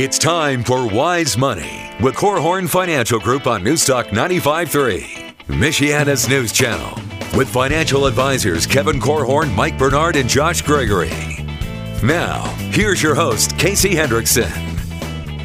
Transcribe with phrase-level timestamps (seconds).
[0.00, 6.94] It's time for Wise Money with Korhorn Financial Group on Newstalk 95.3, Michiana's news channel,
[7.36, 11.44] with financial advisors Kevin Korhorn, Mike Bernard, and Josh Gregory.
[12.00, 14.67] Now, here's your host, Casey Hendrickson.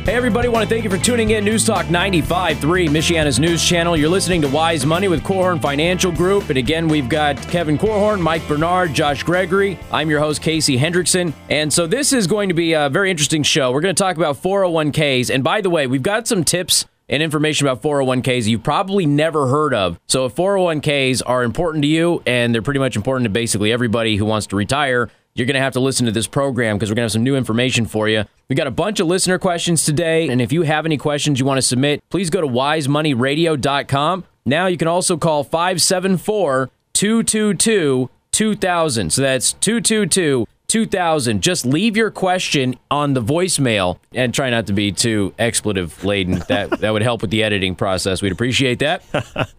[0.06, 1.46] Hey, everybody, want to thank you for tuning in.
[1.46, 3.96] News Talk 95.3, Michiana's news channel.
[3.96, 6.50] You're listening to Wise Money with Korhorn Financial Group.
[6.50, 9.80] And again, we've got Kevin Korhorn, Mike Bernard, Josh Gregory.
[9.94, 11.32] I'm your host, Casey Hendrickson.
[11.50, 13.72] And so this is going to be a very interesting show.
[13.72, 15.34] We're going to talk about 401ks.
[15.34, 19.48] And by the way, we've got some tips and information about 401ks you've probably never
[19.48, 19.98] heard of.
[20.08, 24.18] So if 401ks are important to you, and they're pretty much important to basically everybody
[24.18, 26.96] who wants to retire, you're going to have to listen to this program because we're
[26.96, 28.26] going to have some new information for you.
[28.50, 31.46] We got a bunch of listener questions today, and if you have any questions you
[31.46, 34.26] want to submit, please go to wisemoneyradio.com.
[34.46, 39.10] Now you can also call 574 222 2000.
[39.12, 41.42] So that's 222 2000.
[41.42, 46.44] Just leave your question on the voicemail and try not to be too expletive laden.
[46.48, 48.22] That that would help with the editing process.
[48.22, 49.04] We'd appreciate that.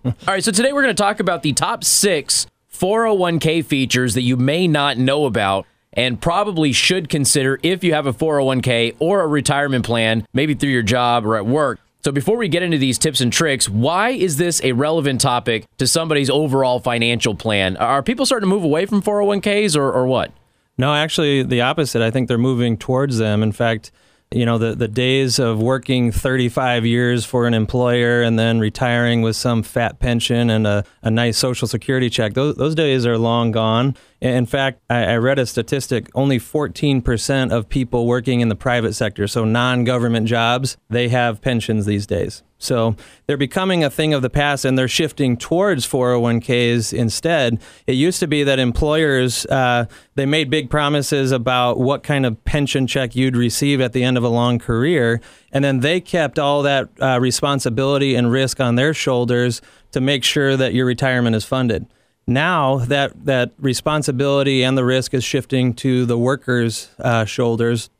[0.04, 4.22] All right, so today we're going to talk about the top 6 401k features that
[4.22, 9.20] you may not know about and probably should consider if you have a 401k or
[9.20, 11.80] a retirement plan, maybe through your job or at work.
[12.04, 15.66] So, before we get into these tips and tricks, why is this a relevant topic
[15.78, 17.78] to somebody's overall financial plan?
[17.78, 20.30] Are people starting to move away from 401ks or, or what?
[20.76, 22.02] No, actually, the opposite.
[22.02, 23.42] I think they're moving towards them.
[23.42, 23.90] In fact,
[24.34, 29.22] you know the the days of working 35 years for an employer and then retiring
[29.22, 33.16] with some fat pension and a, a nice social security check those those days are
[33.16, 38.48] long gone in fact I, I read a statistic only 14% of people working in
[38.48, 43.90] the private sector so non-government jobs they have pensions these days so they're becoming a
[43.90, 47.60] thing of the past and they're shifting towards 401ks instead.
[47.86, 52.42] It used to be that employers, uh, they made big promises about what kind of
[52.44, 55.20] pension check you'd receive at the end of a long career.
[55.52, 59.60] And then they kept all that uh, responsibility and risk on their shoulders
[59.92, 61.86] to make sure that your retirement is funded.
[62.26, 67.90] Now that, that responsibility and the risk is shifting to the workers' uh, shoulders,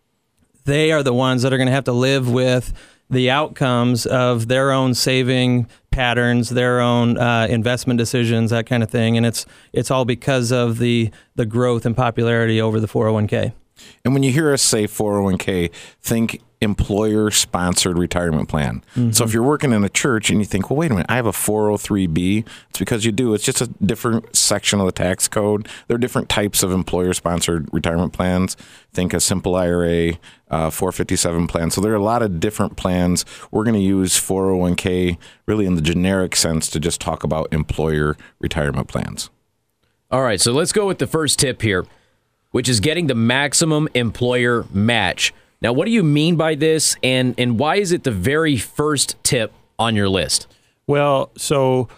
[0.65, 2.73] they are the ones that are going to have to live with
[3.11, 8.91] the outcomes of their own saving patterns, their own uh, investment decisions, that kind of
[8.91, 13.53] thing, and it's it's all because of the the growth and popularity over the 401k.
[14.05, 15.71] And when you hear us say 401k,
[16.01, 18.85] think employer sponsored retirement plan.
[18.97, 19.13] Mm-hmm.
[19.13, 21.17] So if you're working in a church and you think, well, wait a minute, I
[21.17, 23.35] have a 403b, it's because you do.
[23.35, 25.69] It's just a different section of the tax code.
[25.87, 28.57] There are different types of employer sponsored retirement plans.
[28.93, 30.15] Think a simple IRA,
[30.51, 31.71] uh, 457 plan.
[31.71, 33.25] So there are a lot of different plans.
[33.51, 38.17] We're going to use 401k really in the generic sense to just talk about employer
[38.41, 39.31] retirement plans.
[40.11, 41.87] All right, so let's go with the first tip here,
[42.53, 45.33] which is getting the maximum employer match.
[45.61, 49.17] Now, what do you mean by this, and and why is it the very first
[49.23, 50.47] tip on your list?
[50.87, 51.89] Well, so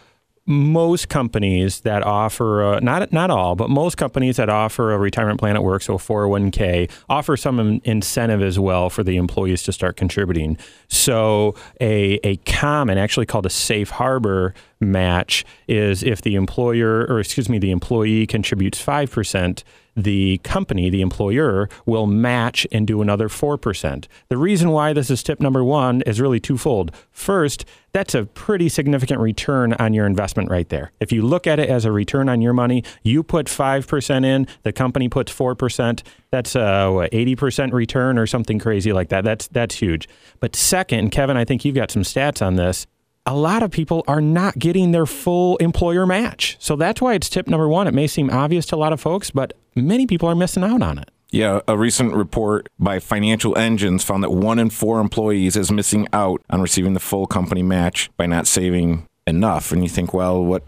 [0.47, 5.41] most companies that offer a, not not all, but most companies that offer a retirement
[5.41, 9.97] plan at work, so 401k, offer some incentive as well for the employees to start
[9.97, 10.57] contributing.
[10.89, 17.19] So a a common, actually called a safe harbor match, is if the employer or
[17.19, 19.65] excuse me, the employee contributes five percent
[19.97, 24.07] the company, the employer, will match and do another 4%.
[24.29, 26.93] The reason why this is tip number one is really twofold.
[27.11, 30.93] First, that's a pretty significant return on your investment right there.
[31.01, 34.47] If you look at it as a return on your money, you put 5% in,
[34.65, 39.25] the company puts 4%, that's a what, 80% return or something crazy like that.
[39.25, 40.09] That's, that's huge.
[40.41, 42.87] But second, Kevin, I think you've got some stats on this
[43.27, 46.57] a lot of people are not getting their full employer match.
[46.61, 47.87] So that's why it's tip number one.
[47.87, 50.81] It may seem obvious to a lot of folks, but many people are missing out
[50.81, 51.11] on it.
[51.31, 56.07] Yeah, a recent report by Financial Engines found that one in four employees is missing
[56.13, 59.73] out on receiving the full company match by not saving enough.
[59.73, 60.63] And you think, well, what?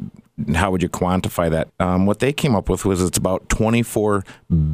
[0.54, 1.68] How would you quantify that?
[1.80, 4.24] Um, what they came up with was it's about twenty-four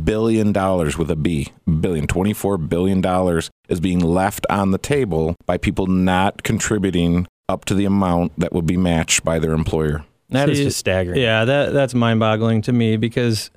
[0.05, 2.07] billion dollars with a B, billion.
[2.07, 7.75] Twenty-four billion dollars is being left on the table by people not contributing up to
[7.75, 10.05] the amount that would be matched by their employer.
[10.31, 11.21] That See, is just staggering.
[11.21, 13.51] Yeah, that that's mind-boggling to me because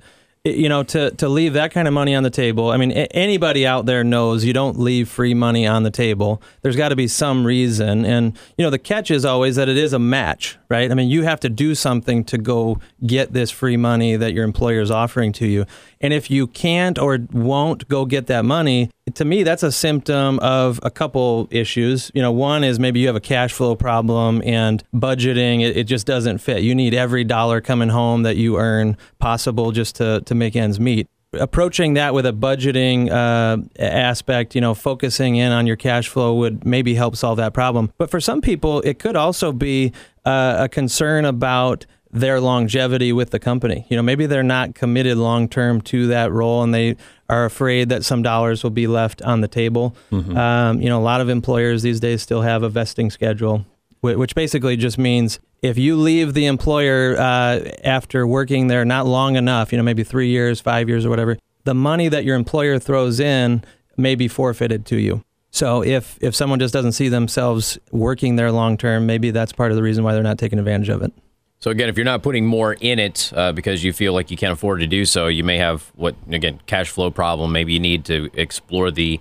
[0.44, 2.70] you know to to leave that kind of money on the table.
[2.70, 6.42] I mean, anybody out there knows you don't leave free money on the table.
[6.62, 9.78] There's got to be some reason, and you know the catch is always that it
[9.78, 10.90] is a match, right?
[10.90, 14.44] I mean, you have to do something to go get this free money that your
[14.44, 15.64] employer is offering to you.
[16.00, 20.38] And if you can't or won't go get that money, to me, that's a symptom
[20.40, 22.10] of a couple issues.
[22.14, 25.84] You know, one is maybe you have a cash flow problem and budgeting, it, it
[25.84, 26.62] just doesn't fit.
[26.62, 30.78] You need every dollar coming home that you earn possible just to, to make ends
[30.78, 31.08] meet.
[31.32, 36.34] Approaching that with a budgeting uh, aspect, you know, focusing in on your cash flow
[36.34, 37.92] would maybe help solve that problem.
[37.98, 39.92] But for some people, it could also be
[40.24, 43.86] uh, a concern about their longevity with the company.
[43.90, 46.96] You know, maybe they're not committed long term to that role and they
[47.28, 49.94] are afraid that some dollars will be left on the table.
[50.10, 50.36] Mm-hmm.
[50.36, 53.66] Um, you know, a lot of employers these days still have a vesting schedule,
[54.00, 59.36] which basically just means if you leave the employer uh, after working there not long
[59.36, 62.78] enough, you know, maybe three years, five years, or whatever, the money that your employer
[62.78, 63.64] throws in
[63.96, 65.24] may be forfeited to you.
[65.50, 69.70] So if if someone just doesn't see themselves working there long term, maybe that's part
[69.72, 71.12] of the reason why they're not taking advantage of it.
[71.60, 74.36] So again, if you're not putting more in it uh, because you feel like you
[74.36, 77.50] can't afford to do so, you may have what again cash flow problem.
[77.50, 79.20] Maybe you need to explore the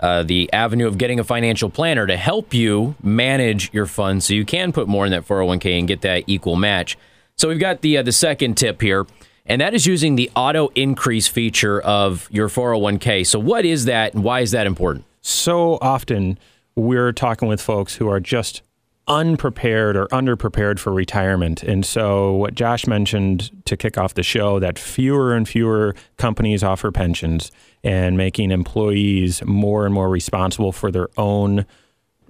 [0.00, 4.34] uh, the avenue of getting a financial planner to help you manage your funds so
[4.34, 6.98] you can put more in that 401k and get that equal match.
[7.36, 9.06] So we've got the uh, the second tip here,
[9.46, 13.26] and that is using the auto increase feature of your 401k.
[13.26, 15.04] So what is that, and why is that important?
[15.20, 16.38] So often
[16.76, 18.62] we're talking with folks who are just
[19.06, 21.62] unprepared or underprepared for retirement.
[21.62, 26.64] And so, what Josh mentioned to kick off the show that fewer and fewer companies
[26.64, 27.52] offer pensions
[27.82, 31.66] and making employees more and more responsible for their own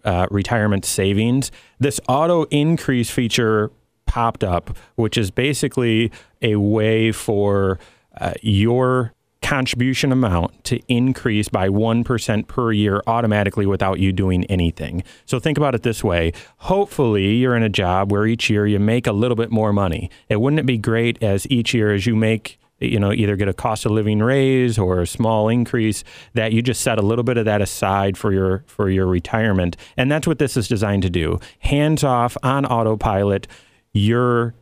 [0.05, 1.51] uh, retirement savings.
[1.79, 3.71] This auto increase feature
[4.07, 6.13] popped up, which is basically
[6.43, 7.79] a way for
[8.21, 9.14] uh, your
[9.45, 15.05] contribution amount to increase by 1% per year automatically without you doing anything.
[15.27, 16.33] So think about it this way.
[16.59, 20.11] Hopefully, you're in a job where each year you make a little bit more money.
[20.31, 23.47] It wouldn't it be great as each year as you make you know either get
[23.47, 26.03] a cost of living raise or a small increase
[26.33, 29.77] that you just set a little bit of that aside for your for your retirement
[29.97, 33.47] and that's what this is designed to do hands off on autopilot
[33.93, 34.55] your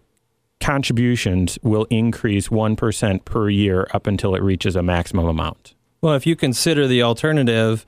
[0.63, 5.75] contributions will increase 1% per year up until it reaches a maximum amount.
[6.01, 7.85] Well, if you consider the alternative,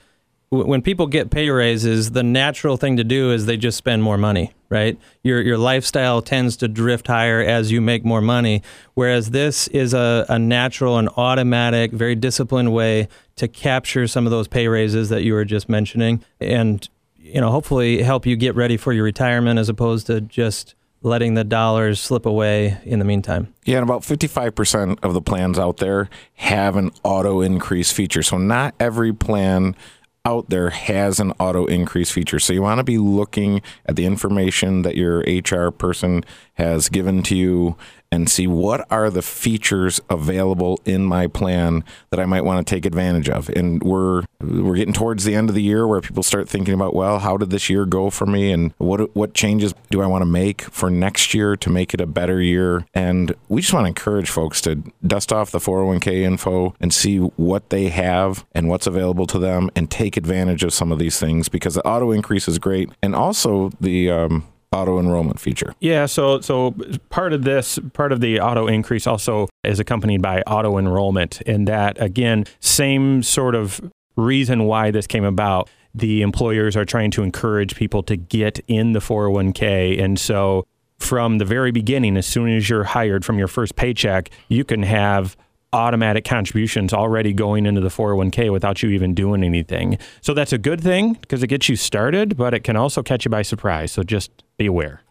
[0.50, 4.18] when people get pay raises, the natural thing to do is they just spend more
[4.18, 4.98] money, right?
[5.22, 8.62] Your your lifestyle tends to drift higher as you make more money,
[8.94, 14.30] whereas this is a, a natural and automatic, very disciplined way to capture some of
[14.30, 18.54] those pay raises that you were just mentioning, and you know hopefully help you get
[18.54, 20.74] ready for your retirement as opposed to just
[21.04, 23.54] letting the dollars slip away in the meantime.
[23.64, 28.22] Yeah, and about 55% of the plans out there have an auto increase feature.
[28.22, 29.76] So not every plan
[30.24, 32.38] out there has an auto increase feature.
[32.38, 36.24] So you want to be looking at the information that your HR person
[36.54, 37.76] has given to you
[38.14, 42.74] and see what are the features available in my plan that I might want to
[42.74, 43.48] take advantage of.
[43.48, 46.94] And we're we're getting towards the end of the year where people start thinking about,
[46.94, 50.22] well, how did this year go for me and what what changes do I want
[50.22, 52.86] to make for next year to make it a better year?
[52.94, 57.18] And we just want to encourage folks to dust off the 401k info and see
[57.18, 61.18] what they have and what's available to them and take advantage of some of these
[61.18, 65.74] things because the auto increase is great and also the um, auto enrollment feature.
[65.80, 66.74] Yeah, so so
[67.08, 71.68] part of this, part of the auto increase also is accompanied by auto enrollment, and
[71.68, 73.80] that again, same sort of
[74.16, 75.70] reason why this came about.
[75.94, 80.66] The employers are trying to encourage people to get in the 401k, and so
[80.98, 84.82] from the very beginning, as soon as you're hired from your first paycheck, you can
[84.82, 85.36] have
[85.74, 89.98] automatic contributions already going into the 401k without you even doing anything.
[90.20, 93.24] So that's a good thing because it gets you started, but it can also catch
[93.24, 93.92] you by surprise.
[93.92, 95.02] So just be aware.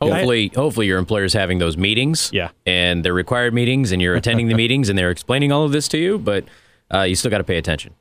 [0.00, 2.30] Hopefully, hopefully your employer's having those meetings.
[2.32, 2.50] Yeah.
[2.66, 5.88] And they're required meetings and you're attending the meetings and they're explaining all of this
[5.88, 6.44] to you, but
[6.92, 7.94] uh, you still got to pay attention.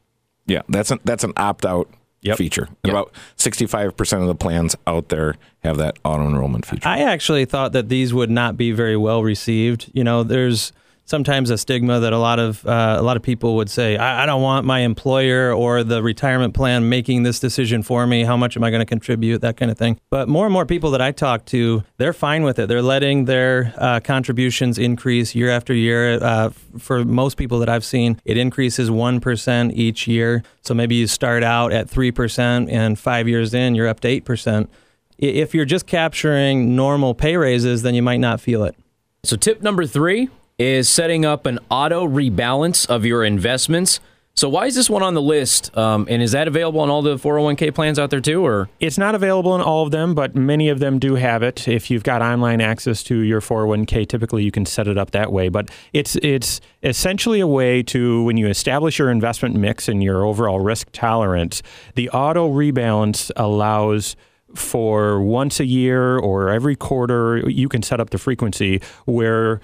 [0.47, 1.87] Yeah, that's an that's an opt out
[2.21, 2.37] yep.
[2.37, 2.67] feature.
[2.83, 2.91] Yep.
[2.91, 6.87] About 65% of the plans out there have that auto enrollment feature.
[6.87, 9.91] I actually thought that these would not be very well received.
[9.93, 10.73] You know, there's
[11.05, 14.23] sometimes a stigma that a lot of uh, a lot of people would say, I,
[14.23, 18.23] I, don't want my employer or the retirement plan making this decision for me.
[18.23, 19.41] How much am I going to contribute?
[19.41, 19.99] That kind of thing.
[20.09, 22.67] But more and more people that I talk to, they're fine with it.
[22.67, 26.23] They're letting their uh, contributions increase year after year.
[26.23, 30.43] Uh, for most people that I've seen, it increases one percent each year.
[30.61, 34.07] So maybe you start out at three percent, and five years in, you're up to
[34.07, 34.69] eight percent.
[35.17, 38.75] If you're just capturing normal pay raises, then you might not feel it.
[39.23, 40.29] So, tip number three
[40.61, 43.99] is setting up an auto rebalance of your investments.
[44.35, 45.75] So why is this one on the list?
[45.75, 48.99] Um, and is that available on all the 401k plans out there too, or it's
[48.99, 51.67] not available in all of them, but many of them do have it.
[51.67, 55.33] If you've got online access to your 401k, typically you can set it up that
[55.33, 55.49] way.
[55.49, 60.23] But it's it's essentially a way to when you establish your investment mix and your
[60.23, 61.63] overall risk tolerance,
[61.95, 64.15] the auto rebalance allows
[64.55, 69.61] for once a year or every quarter, you can set up the frequency where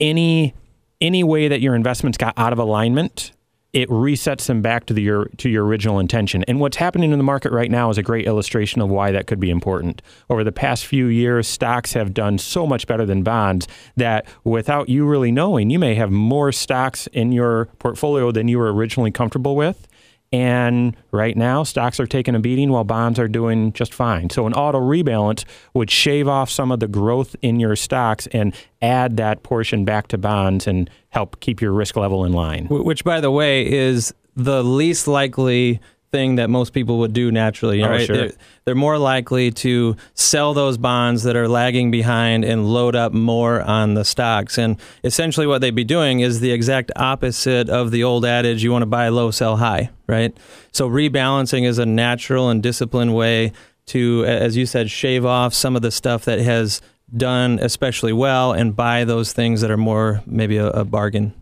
[0.00, 0.54] any
[1.00, 3.32] any way that your investments got out of alignment,
[3.72, 6.44] it resets them back to the, your to your original intention.
[6.44, 9.26] And what's happening in the market right now is a great illustration of why that
[9.26, 10.02] could be important.
[10.28, 14.88] Over the past few years, stocks have done so much better than bonds that without
[14.88, 19.10] you really knowing, you may have more stocks in your portfolio than you were originally
[19.10, 19.86] comfortable with.
[20.32, 24.30] And right now, stocks are taking a beating while bonds are doing just fine.
[24.30, 25.44] So, an auto rebalance
[25.74, 30.06] would shave off some of the growth in your stocks and add that portion back
[30.08, 32.66] to bonds and help keep your risk level in line.
[32.66, 35.80] Which, by the way, is the least likely
[36.12, 37.82] thing that most people would do naturally.
[37.82, 38.06] Oh, right?
[38.06, 38.16] sure.
[38.16, 38.32] They're,
[38.64, 43.60] they're more likely to sell those bonds that are lagging behind and load up more
[43.62, 44.58] on the stocks.
[44.58, 48.72] And essentially, what they'd be doing is the exact opposite of the old adage you
[48.72, 50.36] want to buy low, sell high, right?
[50.72, 53.52] So, rebalancing is a natural and disciplined way
[53.86, 56.80] to, as you said, shave off some of the stuff that has
[57.16, 61.34] done especially well and buy those things that are more maybe a, a bargain.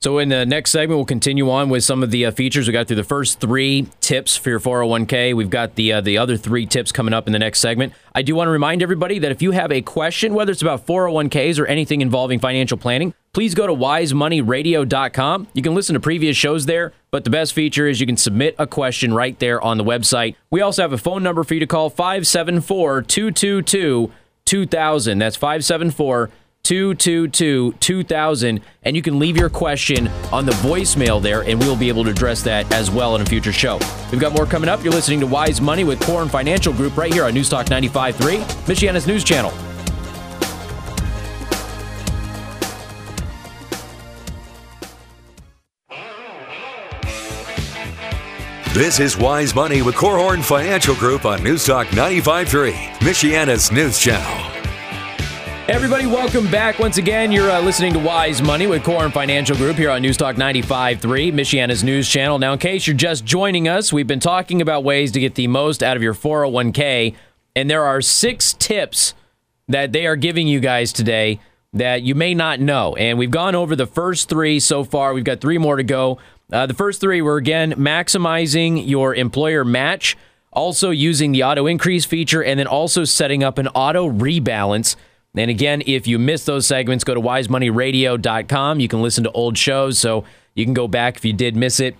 [0.00, 2.66] So in the next segment, we'll continue on with some of the uh, features.
[2.66, 5.34] We got through the first three tips for your 401k.
[5.34, 7.92] We've got the uh, the other three tips coming up in the next segment.
[8.14, 10.86] I do want to remind everybody that if you have a question, whether it's about
[10.86, 15.48] 401ks or anything involving financial planning, please go to wisemoneyradio.com.
[15.54, 18.54] You can listen to previous shows there, but the best feature is you can submit
[18.58, 20.36] a question right there on the website.
[20.50, 24.12] We also have a phone number for you to call 574 222
[24.44, 25.18] 2000.
[25.18, 26.30] That's 574
[26.66, 28.60] 222 2000.
[28.82, 32.02] And you can leave your question on the voicemail there, and we will be able
[32.04, 33.78] to address that as well in a future show.
[34.10, 34.82] We've got more coming up.
[34.82, 39.06] You're listening to Wise Money with Korhorn Financial Group right here on Newstalk 95.3, Michiana's
[39.06, 39.52] news channel.
[48.74, 54.55] This is Wise Money with Korhorn Financial Group on Newstalk 95.3, Michiana's news channel.
[55.68, 57.32] Everybody, welcome back once again.
[57.32, 61.00] You're uh, listening to Wise Money with Korhorn Financial Group here on Newstalk 95.3,
[61.32, 62.38] Michiana's news channel.
[62.38, 65.48] Now, in case you're just joining us, we've been talking about ways to get the
[65.48, 67.16] most out of your 401k,
[67.56, 69.12] and there are six tips
[69.66, 71.40] that they are giving you guys today
[71.72, 72.94] that you may not know.
[72.94, 75.14] And we've gone over the first three so far.
[75.14, 76.18] We've got three more to go.
[76.52, 80.16] Uh, the first three were again maximizing your employer match,
[80.52, 84.94] also using the auto increase feature, and then also setting up an auto rebalance.
[85.36, 88.80] And again, if you missed those segments, go to wisemoneyradio.com.
[88.80, 90.24] You can listen to old shows, so
[90.54, 91.96] you can go back if you did miss it.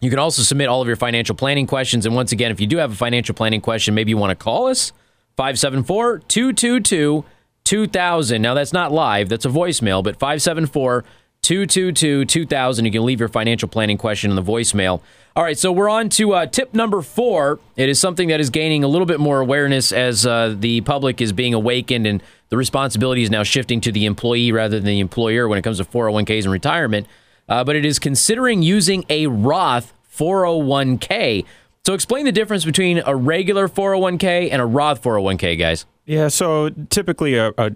[0.00, 2.04] You can also submit all of your financial planning questions.
[2.04, 4.42] And once again, if you do have a financial planning question, maybe you want to
[4.42, 4.92] call us
[5.36, 7.24] 574 222
[7.64, 8.40] 2000.
[8.40, 11.04] Now, that's not live, that's a voicemail, but 574
[11.46, 12.84] 222 2000.
[12.84, 15.00] You can leave your financial planning question in the voicemail.
[15.36, 17.60] All right, so we're on to uh, tip number four.
[17.76, 21.20] It is something that is gaining a little bit more awareness as uh, the public
[21.20, 24.98] is being awakened and the responsibility is now shifting to the employee rather than the
[24.98, 27.06] employer when it comes to 401ks and retirement.
[27.48, 31.44] Uh, but it is considering using a Roth 401k.
[31.86, 35.86] So explain the difference between a regular 401k and a Roth 401k, guys.
[36.06, 37.70] Yeah, so typically a, a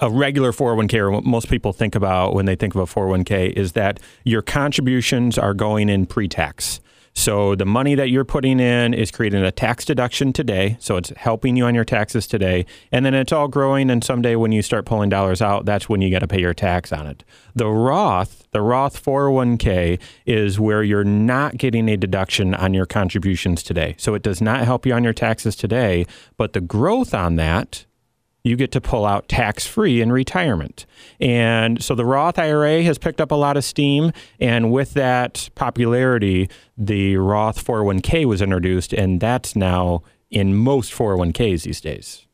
[0.00, 3.52] a regular 401k or what most people think about when they think of a 401k
[3.52, 6.80] is that your contributions are going in pre-tax.
[7.14, 10.76] So the money that you're putting in is creating a tax deduction today.
[10.80, 12.64] So it's helping you on your taxes today.
[12.90, 13.90] And then it's all growing.
[13.90, 16.54] And someday when you start pulling dollars out, that's when you got to pay your
[16.54, 17.22] tax on it.
[17.54, 23.62] The Roth, the Roth 401k is where you're not getting a deduction on your contributions
[23.62, 23.94] today.
[23.98, 26.06] So it does not help you on your taxes today,
[26.38, 27.84] but the growth on that
[28.44, 30.84] you get to pull out tax free in retirement.
[31.20, 34.12] And so the Roth IRA has picked up a lot of steam.
[34.40, 41.62] And with that popularity, the Roth 401k was introduced, and that's now in most 401ks
[41.62, 42.26] these days.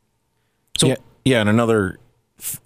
[0.79, 1.99] So, yeah, yeah, and another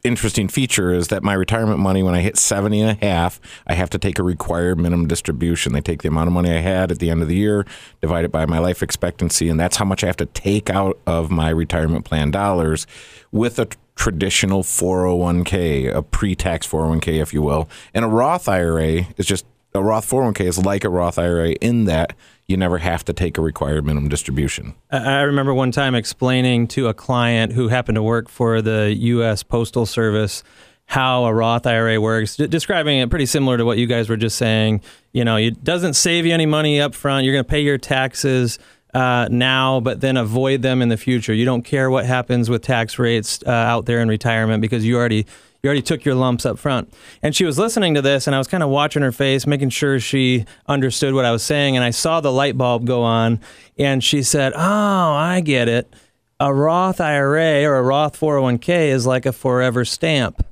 [0.04, 3.74] interesting feature is that my retirement money, when I hit 70 and a half, I
[3.74, 5.72] have to take a required minimum distribution.
[5.72, 7.66] They take the amount of money I had at the end of the year,
[8.00, 10.98] divide it by my life expectancy, and that's how much I have to take out
[11.06, 12.86] of my retirement plan dollars
[13.30, 17.68] with a traditional 401k, a pre-tax 401k, if you will.
[17.94, 21.84] And a Roth IRA is just a Roth 401k is like a Roth IRA in
[21.86, 22.14] that
[22.52, 24.74] you never have to take a required minimum distribution.
[24.90, 29.42] I remember one time explaining to a client who happened to work for the U.S.
[29.42, 30.44] Postal Service
[30.86, 34.16] how a Roth IRA works, d- describing it pretty similar to what you guys were
[34.16, 34.82] just saying.
[35.12, 37.24] You know, it doesn't save you any money up front.
[37.24, 38.58] You're going to pay your taxes
[38.92, 41.32] uh, now, but then avoid them in the future.
[41.32, 44.96] You don't care what happens with tax rates uh, out there in retirement because you
[44.96, 45.26] already
[45.62, 46.92] you already took your lumps up front.
[47.22, 49.70] And she was listening to this, and I was kind of watching her face, making
[49.70, 51.76] sure she understood what I was saying.
[51.76, 53.38] And I saw the light bulb go on,
[53.78, 55.94] and she said, "Oh, I get it.
[56.40, 60.44] A Roth IRA or a Roth 401k is like a forever stamp."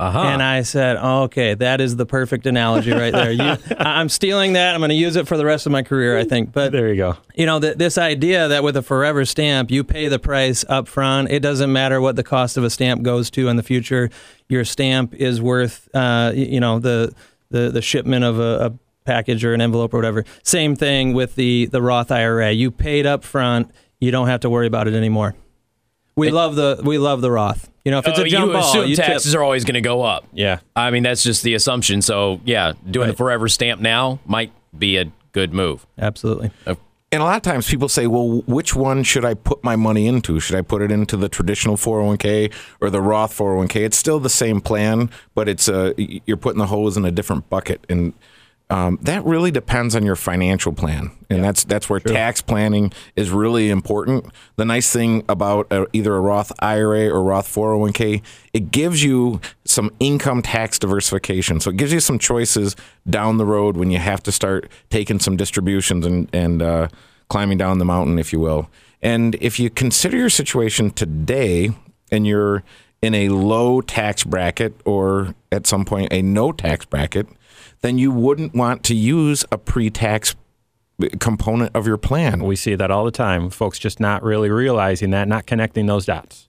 [0.00, 0.18] Uh-huh.
[0.18, 3.30] And I said, oh, okay, that is the perfect analogy right there.
[3.30, 3.42] You,
[3.78, 4.74] I- I'm stealing that.
[4.74, 6.52] I'm going to use it for the rest of my career, I think.
[6.52, 7.16] But There you go.
[7.34, 10.88] you know, th- this idea that with a forever stamp, you pay the price up
[10.88, 11.30] front.
[11.30, 14.08] It doesn't matter what the cost of a stamp goes to in the future.
[14.48, 17.12] Your stamp is worth, uh, you know, the,
[17.50, 18.72] the, the shipment of a, a
[19.04, 20.24] package or an envelope or whatever.
[20.42, 22.52] Same thing with the, the Roth IRA.
[22.52, 23.70] You paid up front.
[24.00, 25.34] You don't have to worry about it anymore.
[26.20, 27.68] We love the we love the Roth.
[27.84, 29.06] You know, if it's Oh, a jump you ball, assume you tip.
[29.06, 30.26] taxes are always going to go up.
[30.32, 30.58] Yeah.
[30.76, 32.02] I mean, that's just the assumption.
[32.02, 33.16] So, yeah, doing the Right.
[33.16, 35.86] forever stamp now might be a good move.
[35.98, 36.50] Absolutely.
[36.66, 36.74] Uh,
[37.10, 40.06] and a lot of times people say, well, which one should I put my money
[40.06, 40.38] into?
[40.40, 43.76] Should I put it into the traditional 401k or the Roth 401k?
[43.84, 45.94] It's still the same plan, but it's a,
[46.26, 47.84] you're putting the hose in a different bucket.
[47.88, 48.12] And
[48.70, 51.10] um, that really depends on your financial plan.
[51.28, 54.26] And that's, that's where tax planning is really important.
[54.56, 58.22] The nice thing about uh either a Roth IRA or Roth 401k,
[58.52, 61.58] it gives you some income tax diversification.
[61.60, 62.76] So it gives you some choices
[63.08, 66.88] down the road when you have to start taking some distributions and, and uh,
[67.28, 68.70] climbing down the mountain, if you will.
[69.02, 71.70] And if you consider your situation today
[72.12, 72.62] and you're
[73.02, 77.26] in a low tax bracket or at some point a no tax bracket,
[77.82, 80.34] then you wouldn't want to use a pre tax
[81.18, 82.44] component of your plan.
[82.44, 83.50] We see that all the time.
[83.50, 86.48] Folks just not really realizing that, not connecting those dots.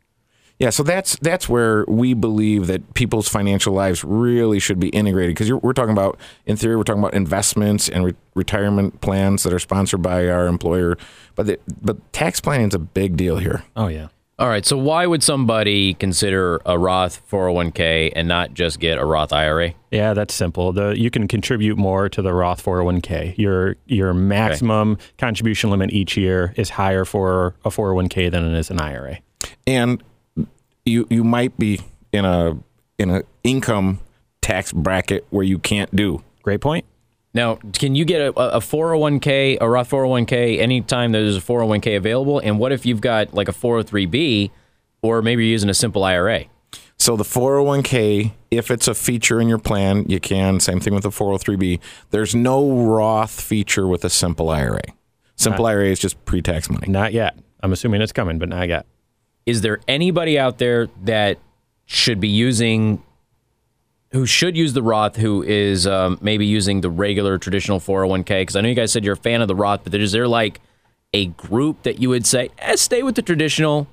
[0.59, 5.33] Yeah, so that's that's where we believe that people's financial lives really should be integrated
[5.33, 9.53] because we're talking about, in theory, we're talking about investments and re- retirement plans that
[9.53, 11.00] are sponsored by our employer,
[11.33, 13.63] but the, but tax planning is a big deal here.
[13.75, 14.09] Oh, yeah.
[14.41, 14.65] All right.
[14.65, 19.75] So, why would somebody consider a Roth 401k and not just get a Roth IRA?
[19.91, 20.74] Yeah, that's simple.
[20.74, 23.38] The you can contribute more to the Roth 401k.
[23.38, 28.71] Your your maximum contribution limit each year is higher for a 401k than it is
[28.71, 29.19] an IRA.
[29.67, 30.01] and
[30.86, 31.79] you you might be
[32.12, 32.57] in a
[32.98, 34.00] in a income
[34.41, 36.24] tax bracket where you can't do.
[36.41, 36.83] Great point.
[37.33, 42.39] Now, can you get a, a 401k, a Roth 401k, anytime there's a 401k available?
[42.39, 44.51] And what if you've got like a 403b,
[45.01, 46.46] or maybe you're using a simple IRA?
[46.98, 50.59] So the 401k, if it's a feature in your plan, you can.
[50.59, 51.79] Same thing with the 403b.
[52.11, 54.83] There's no Roth feature with a simple IRA.
[55.35, 56.87] Simple IRA is just pre-tax money.
[56.87, 57.39] Not yet.
[57.63, 58.85] I'm assuming it's coming, but not yet.
[59.48, 61.39] Is there anybody out there that
[61.85, 63.01] should be using,
[64.11, 68.41] who should use the Roth, who is um, maybe using the regular traditional 401k?
[68.41, 70.27] Because I know you guys said you're a fan of the Roth, but is there
[70.27, 70.59] like
[71.13, 73.87] a group that you would say, eh, stay with the traditional?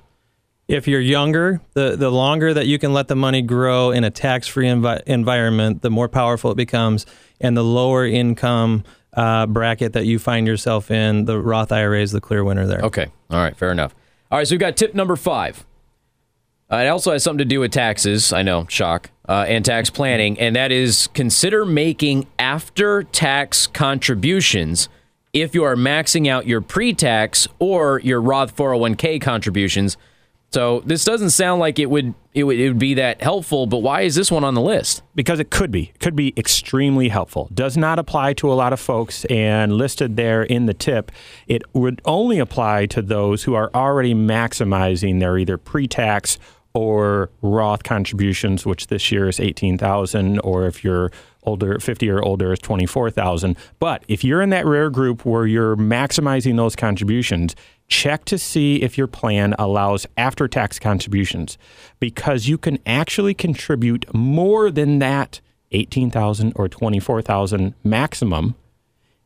[0.67, 4.11] If you're younger, the, the longer that you can let the money grow in a
[4.11, 7.07] tax free envi- environment, the more powerful it becomes.
[7.41, 12.11] And the lower income uh, bracket that you find yourself in, the Roth IRA is
[12.11, 12.81] the clear winner there.
[12.81, 13.07] Okay.
[13.31, 13.57] All right.
[13.57, 13.95] Fair enough.
[14.31, 14.47] All right.
[14.47, 15.65] So we've got tip number five.
[16.71, 18.31] Uh, it also has something to do with taxes.
[18.31, 24.87] I know, shock, uh, and tax planning, and that is consider making after tax contributions
[25.33, 29.97] if you are maxing out your pre tax or your Roth 401k contributions.
[30.51, 33.79] So this doesn't sound like it would, it would it would be that helpful, but
[33.79, 35.03] why is this one on the list?
[35.13, 38.71] because it could be It could be extremely helpful does not apply to a lot
[38.73, 41.11] of folks and listed there in the tip
[41.45, 46.39] it would only apply to those who are already maximizing their either pre-tax
[46.79, 51.11] or Roth contributions which this year is 18,000 or if you're
[51.43, 55.75] older 50 or older is 24,000 but if you're in that rare group where you're
[55.75, 57.53] maximizing those contributions
[57.89, 61.57] check to see if your plan allows after tax contributions
[61.99, 65.41] because you can actually contribute more than that
[65.73, 68.55] 18,000 or 24,000 maximum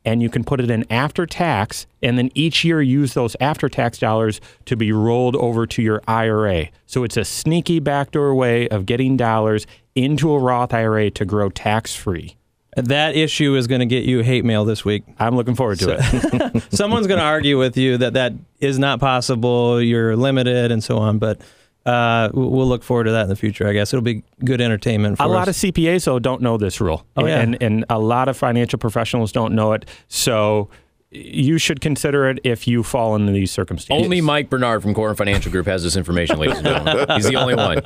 [0.06, 3.70] and you can put it in after tax and then each year use those after
[3.70, 6.70] tax dollars to be rolled over to your IRA.
[6.86, 11.50] So it's a sneaky backdoor way of getting dollars into a Roth IRA to grow
[11.50, 12.36] tax free.
[12.76, 15.04] That issue is going to get you hate mail this week.
[15.20, 16.64] I'm looking forward to it.
[16.74, 20.98] Someone's going to argue with you that that is not possible, you're limited, and so
[20.98, 21.20] on.
[21.20, 21.40] But
[21.86, 23.94] uh, we'll look forward to that in the future, I guess.
[23.94, 25.32] It'll be good entertainment for a us.
[25.32, 27.40] lot of CPAs though don't know this rule, Oh, yeah.
[27.42, 29.86] and and a lot of financial professionals don't know it.
[30.08, 30.70] So
[31.16, 34.04] you should consider it if you fall into these circumstances.
[34.04, 37.06] Only Mike Bernard from Core Financial Group has this information, ladies and gentlemen.
[37.16, 37.82] He's the only one.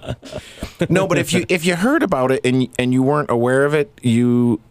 [0.89, 3.73] no, but if you if you heard about it and and you weren't aware of
[3.73, 4.61] it, you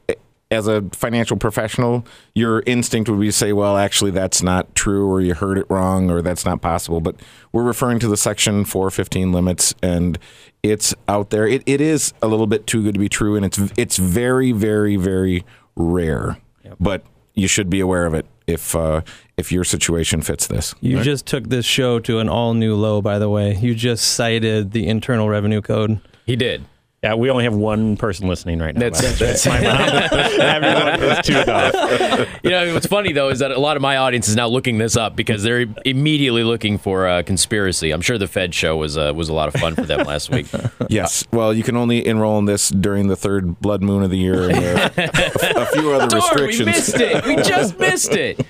[0.50, 5.10] as a financial professional, your instinct would be to say, "Well, actually, that's not true,"
[5.10, 7.16] or "You heard it wrong," or "That's not possible." But
[7.52, 10.18] we're referring to the Section 415 limits, and
[10.62, 11.46] it's out there.
[11.46, 14.52] It, it is a little bit too good to be true, and it's it's very,
[14.52, 16.38] very, very rare.
[16.78, 17.04] But
[17.34, 19.02] you should be aware of it if uh,
[19.36, 20.74] if your situation fits this.
[20.80, 23.56] You just took this show to an all new low, by the way.
[23.56, 26.00] You just cited the Internal Revenue Code.
[26.24, 26.64] He did.
[27.06, 28.80] Yeah, we only have one person listening right now.
[28.80, 29.32] That's- by the way.
[29.32, 30.40] that's- my mom.
[30.40, 32.28] Everyone is tuned off.
[32.42, 34.78] You know, what's funny though is that a lot of my audience is now looking
[34.78, 37.92] this up because they're immediately looking for a conspiracy.
[37.92, 40.30] I'm sure the Fed show was uh, was a lot of fun for them last
[40.30, 40.46] week.
[40.88, 41.24] Yes.
[41.32, 44.48] Well, you can only enroll in this during the third blood moon of the year.
[44.48, 46.66] And there are a, a few other Darn, we restrictions.
[46.66, 47.24] missed it.
[47.26, 48.40] We just missed it.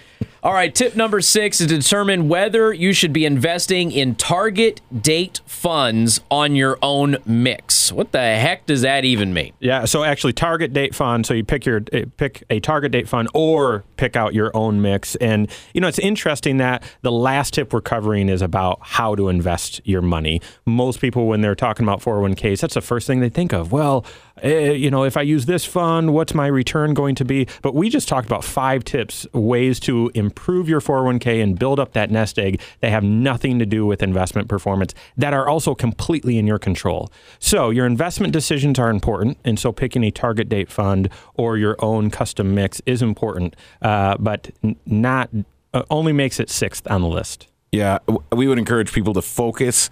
[0.46, 5.40] All right, tip number six is determine whether you should be investing in target date
[5.44, 7.90] funds on your own mix.
[7.90, 9.54] What the heck does that even mean?
[9.58, 11.26] Yeah, so actually, target date fund.
[11.26, 14.80] So you pick your eh, pick a target date fund, or pick out your own
[14.80, 15.16] mix.
[15.16, 19.28] And you know, it's interesting that the last tip we're covering is about how to
[19.28, 20.40] invest your money.
[20.64, 23.72] Most people, when they're talking about 401ks, that's the first thing they think of.
[23.72, 24.06] Well,
[24.42, 27.48] eh, you know, if I use this fund, what's my return going to be?
[27.62, 31.92] But we just talked about five tips, ways to improve your 401k and build up
[31.92, 36.38] that nest egg that have nothing to do with investment performance that are also completely
[36.38, 37.10] in your control.
[37.38, 41.76] So your investment decisions are important, and so picking a target date fund or your
[41.78, 44.50] own custom mix is important, uh, but
[44.84, 45.30] not
[45.74, 47.48] uh, only makes it sixth on the list.
[47.72, 47.98] Yeah,
[48.32, 49.90] we would encourage people to focus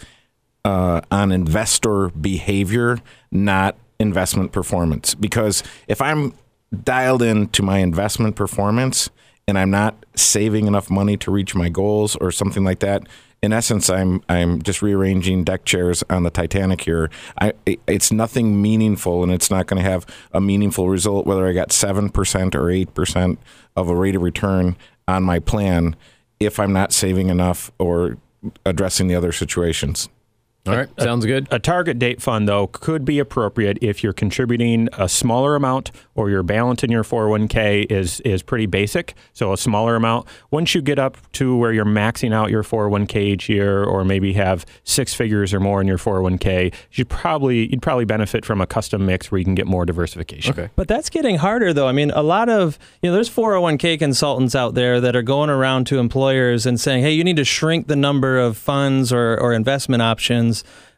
[0.64, 2.98] uh, on investor behavior,
[3.30, 5.14] not investment performance.
[5.14, 6.34] Because if I'm
[6.82, 9.10] dialed into my investment performance
[9.46, 13.06] and I'm not saving enough money to reach my goals or something like that,
[13.42, 17.10] in essence, I'm I'm just rearranging deck chairs on the Titanic here.
[17.38, 21.46] I, it- it's nothing meaningful, and it's not going to have a meaningful result whether
[21.46, 23.38] I got seven percent or eight percent
[23.76, 24.76] of a rate of return
[25.06, 25.94] on my plan
[26.40, 28.16] if I'm not saving enough or
[28.64, 30.08] addressing the other situations.
[30.66, 31.46] All right, sounds good.
[31.50, 36.30] A target date fund, though, could be appropriate if you're contributing a smaller amount or
[36.30, 39.12] your balance in your 401k is is pretty basic.
[39.34, 40.26] So a smaller amount.
[40.50, 44.32] Once you get up to where you're maxing out your 401k each year, or maybe
[44.34, 48.66] have six figures or more in your 401k, you'd probably you'd probably benefit from a
[48.66, 50.52] custom mix where you can get more diversification.
[50.52, 50.70] Okay.
[50.76, 51.88] But that's getting harder, though.
[51.88, 55.50] I mean, a lot of, you know, there's 401k consultants out there that are going
[55.50, 59.38] around to employers and saying, hey, you need to shrink the number of funds or,
[59.38, 60.53] or investment options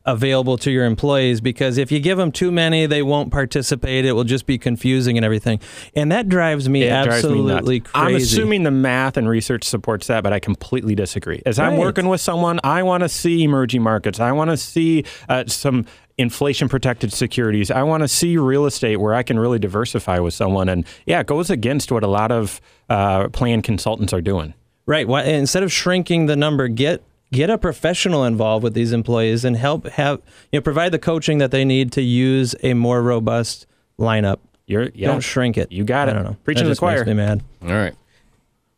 [0.06, 4.04] available to your employees because if you give them too many, they won't participate.
[4.04, 5.60] It will just be confusing and everything.
[5.94, 8.06] And that drives me It drives me absolutely crazy.
[8.06, 11.42] I'm assuming the math and research supports that, but I completely disagree.
[11.44, 14.20] As I'm working with someone, I want to see emerging markets.
[14.20, 15.86] I want to see uh, some
[16.18, 17.70] inflation protected securities.
[17.70, 20.68] I want to see real estate where I can really diversify with someone.
[20.68, 24.54] And yeah, it goes against what a lot of uh, plan consultants are doing.
[24.86, 25.06] Right.
[25.06, 29.56] Why, instead of shrinking the number, get get a professional involved with these employees and
[29.56, 30.20] help have
[30.52, 33.66] you know provide the coaching that they need to use a more robust
[33.98, 34.38] lineup.
[34.66, 35.70] You're yeah, Don't shrink it.
[35.70, 36.12] You got it.
[36.12, 36.36] I don't know.
[36.44, 37.04] Preaching that to the just makes choir.
[37.04, 37.42] me mad.
[37.62, 37.94] All right.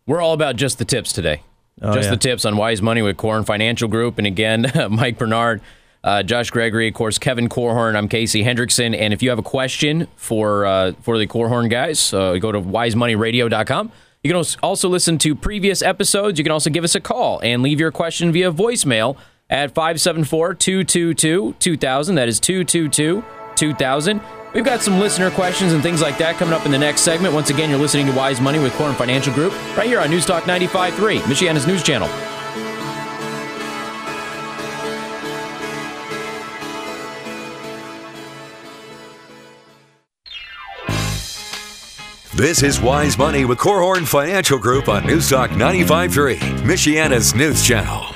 [0.07, 1.43] We're all about just the tips today.
[1.81, 2.11] Oh, just yeah.
[2.11, 4.19] the tips on Wise Money with Korhorn Financial Group.
[4.19, 5.61] And again, Mike Bernard,
[6.03, 7.95] uh, Josh Gregory, of course, Kevin Korhorn.
[7.95, 8.97] I'm Casey Hendrickson.
[8.99, 12.61] And if you have a question for uh, for the Korhorn guys, uh, go to
[12.61, 13.93] wisemoneyradio.com.
[14.23, 16.39] You can also listen to previous episodes.
[16.39, 19.17] You can also give us a call and leave your question via voicemail
[19.49, 22.15] at 574 222 2000.
[22.17, 24.21] That is 222 2000.
[24.55, 27.35] We've got some listener questions and things like that coming up in the next segment.
[27.35, 30.27] Once again, you're listening to Wise Money with Korhorn Financial Group right here on News
[30.27, 32.09] Talk 95.3, Michiana's news channel.
[42.39, 48.15] This is Wise Money with Korhorn Financial Group on News Talk 95.3, Michiana's news channel.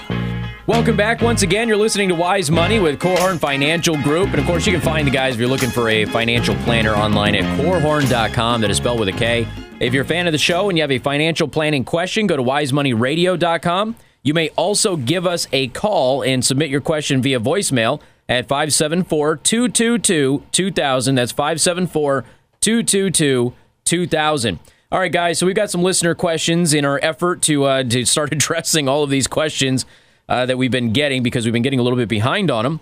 [0.68, 1.66] Welcome back once again.
[1.66, 4.28] You're listening to Wise Money with Korhorn Financial Group.
[4.28, 6.94] And of course, you can find the guys if you're looking for a financial planner
[6.94, 8.60] online at korhorn.com.
[8.60, 9.44] That is spelled with a K.
[9.80, 12.36] If you're a fan of the show and you have a financial planning question, go
[12.36, 13.96] to wisemoneyradio.com.
[14.22, 19.38] You may also give us a call and submit your question via voicemail at 574
[19.38, 21.14] 222 2000.
[21.16, 22.24] That's 574
[22.60, 23.54] 222
[23.84, 24.58] 2000.
[24.90, 25.38] All right, guys.
[25.38, 29.02] So we've got some listener questions in our effort to uh, to start addressing all
[29.02, 29.86] of these questions
[30.28, 32.80] uh, that we've been getting because we've been getting a little bit behind on them.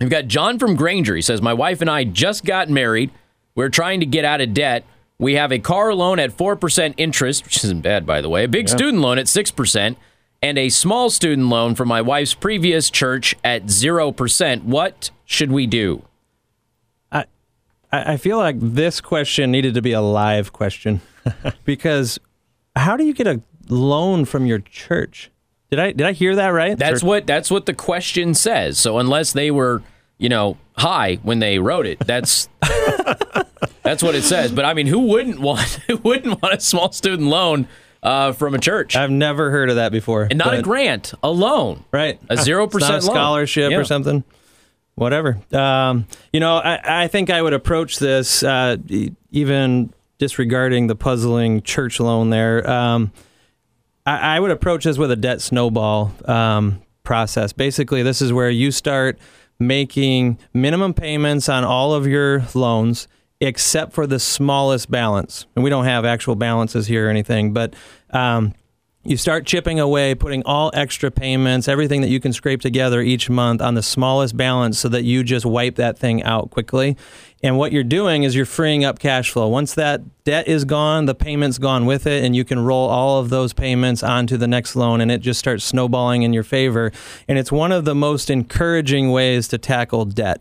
[0.00, 1.14] We've got John from Granger.
[1.14, 3.10] He says, My wife and I just got married.
[3.54, 4.84] We're trying to get out of debt.
[5.18, 8.48] We have a car loan at 4% interest, which isn't bad, by the way, a
[8.48, 9.96] big student loan at 6%,
[10.42, 14.64] and a small student loan from my wife's previous church at 0%.
[14.64, 16.02] What should we do?
[17.94, 21.00] I I feel like this question needed to be a live question
[21.64, 22.18] because
[22.76, 25.30] how do you get a loan from your church?
[25.70, 26.76] Did I did I hear that right?
[26.78, 28.78] That's what that's what the question says.
[28.78, 29.82] So unless they were,
[30.18, 32.48] you know, high when they wrote it, that's
[33.82, 34.52] that's what it says.
[34.52, 37.66] But I mean, who wouldn't want who wouldn't want a small student loan
[38.02, 38.96] uh, from a church?
[38.96, 40.24] I've never heard of that before.
[40.24, 41.84] and not a grant, a loan.
[41.90, 42.20] Right.
[42.28, 43.00] A 0% It's not a loan.
[43.02, 43.78] scholarship Yeah.
[43.78, 44.24] or something.
[44.94, 45.38] Whatever.
[45.52, 48.76] Um, you know, I, I, think I would approach this uh,
[49.30, 52.68] even disregarding the puzzling church loan there.
[52.68, 53.12] Um,
[54.06, 57.52] I, I, would approach this with a debt snowball um, process.
[57.52, 59.18] Basically, this is where you start
[59.58, 63.08] making minimum payments on all of your loans
[63.40, 65.46] except for the smallest balance.
[65.54, 67.74] And we don't have actual balances here or anything, but
[68.10, 68.54] um,
[69.04, 73.28] you start chipping away, putting all extra payments, everything that you can scrape together each
[73.28, 76.96] month on the smallest balance so that you just wipe that thing out quickly.
[77.42, 79.48] And what you're doing is you're freeing up cash flow.
[79.48, 83.20] Once that debt is gone, the payment's gone with it, and you can roll all
[83.20, 86.90] of those payments onto the next loan, and it just starts snowballing in your favor.
[87.28, 90.40] And it's one of the most encouraging ways to tackle debt.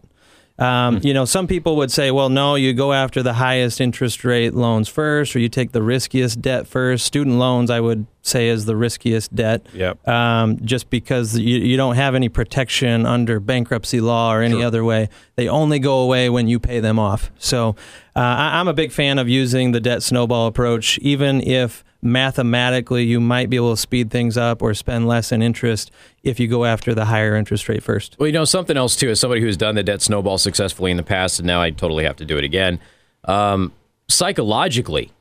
[0.59, 1.07] Um, hmm.
[1.07, 4.53] you know, some people would say, well, no, you go after the highest interest rate
[4.53, 7.05] loans first, or you take the riskiest debt first.
[7.05, 9.65] Student loans, I would say, is the riskiest debt.
[9.73, 10.07] Yep.
[10.07, 14.65] Um, just because you, you don't have any protection under bankruptcy law or any sure.
[14.65, 15.09] other way.
[15.35, 17.31] They only go away when you pay them off.
[17.39, 17.75] So
[18.15, 23.03] uh, I, I'm a big fan of using the debt snowball approach, even if mathematically
[23.03, 25.91] you might be able to speed things up or spend less in interest
[26.23, 28.15] if you go after the higher interest rate first.
[28.19, 30.97] Well, you know, something else too, as somebody who's done the debt snowball successfully in
[30.97, 32.79] the past, and now I totally have to do it again.
[33.25, 33.71] Um,
[34.07, 35.11] psychologically,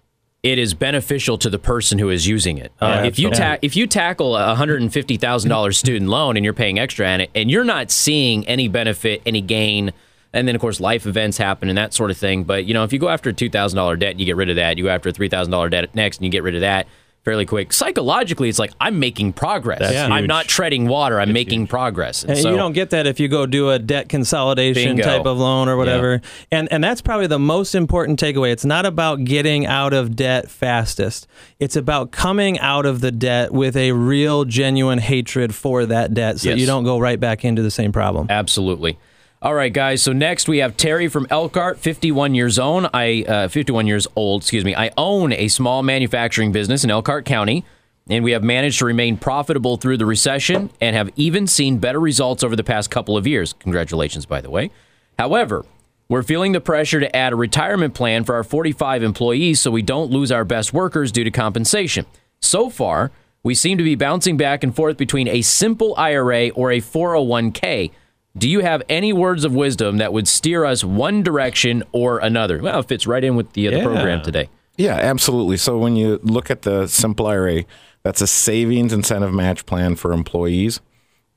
[0.42, 2.72] it is beneficial to the person who is using it.
[2.80, 6.36] Uh, if you ta- if you tackle a hundred and fifty thousand dollars student loan
[6.36, 9.92] and you're paying extra on it, and you're not seeing any benefit, any gain
[10.32, 12.44] and then of course life events happen and that sort of thing.
[12.44, 14.50] But you know, if you go after a two thousand dollar debt, you get rid
[14.50, 14.78] of that.
[14.78, 16.86] You go after a three thousand dollar debt next, and you get rid of that
[17.24, 17.72] fairly quick.
[17.72, 19.80] Psychologically, it's like I'm making progress.
[19.82, 21.20] I'm not treading water.
[21.20, 21.70] I'm it's making huge.
[21.70, 22.22] progress.
[22.22, 25.02] And, and so, you don't get that if you go do a debt consolidation bingo.
[25.02, 26.14] type of loan or whatever.
[26.22, 26.58] Yeah.
[26.58, 28.52] And and that's probably the most important takeaway.
[28.52, 31.26] It's not about getting out of debt fastest.
[31.58, 36.40] It's about coming out of the debt with a real genuine hatred for that debt
[36.40, 36.58] so yes.
[36.58, 38.26] you don't go right back into the same problem.
[38.30, 38.98] Absolutely.
[39.42, 40.04] All right, guys.
[40.04, 42.88] So next we have Terry from Elkhart, 51 years old.
[42.94, 44.42] I uh, 51 years old.
[44.42, 44.72] Excuse me.
[44.76, 47.64] I own a small manufacturing business in Elkhart County,
[48.08, 51.98] and we have managed to remain profitable through the recession and have even seen better
[51.98, 53.52] results over the past couple of years.
[53.54, 54.70] Congratulations, by the way.
[55.18, 55.64] However,
[56.08, 59.82] we're feeling the pressure to add a retirement plan for our 45 employees so we
[59.82, 62.06] don't lose our best workers due to compensation.
[62.38, 63.10] So far,
[63.42, 67.90] we seem to be bouncing back and forth between a simple IRA or a 401k.
[68.36, 72.60] Do you have any words of wisdom that would steer us one direction or another?
[72.62, 74.48] Well, it fits right in with the, uh, the program today.
[74.76, 75.58] Yeah, absolutely.
[75.58, 77.64] So when you look at the Simple IRA,
[78.02, 80.80] that's a savings incentive match plan for employees.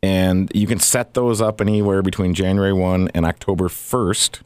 [0.02, 4.42] And you can set those up anywhere between January 1 and October 1st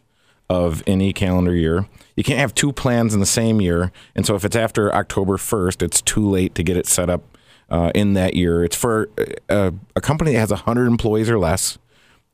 [0.50, 1.88] of any calendar year.
[2.16, 3.92] You can't have two plans in the same year.
[4.16, 7.38] And so if it's after October 1st, it's too late to get it set up
[7.70, 8.64] uh, in that year.
[8.64, 9.10] It's for
[9.50, 11.78] a, a company that has 100 employees or less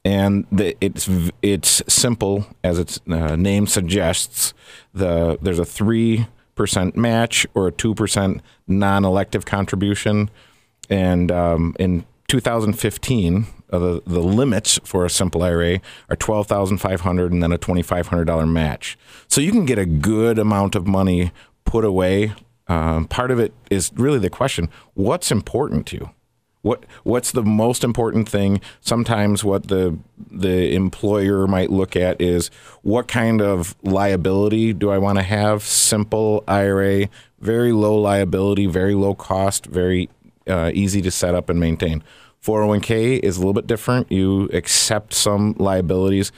[0.05, 1.09] and the, it's
[1.41, 4.53] it's simple as its uh, name suggests.
[4.93, 10.29] The there's a three percent match or a two percent non-elective contribution,
[10.89, 16.77] and um, in 2015, uh, the the limits for a simple IRA are twelve thousand
[16.77, 18.97] five hundred and then a twenty five hundred dollar match.
[19.27, 21.31] So you can get a good amount of money
[21.65, 22.33] put away.
[22.67, 26.09] Um, part of it is really the question: what's important to you?
[26.65, 28.59] What what's the most important thing?
[28.81, 29.99] Sometimes what the
[30.31, 32.49] the employer might look at is
[32.81, 35.61] what kind of liability do I want to have?
[35.61, 37.07] Simple IRA,
[37.39, 40.09] very low liability, very low cost, very
[40.47, 42.03] uh, easy to set up and maintain.
[42.43, 44.11] 401k is a little bit different.
[44.11, 46.31] You accept some liabilities.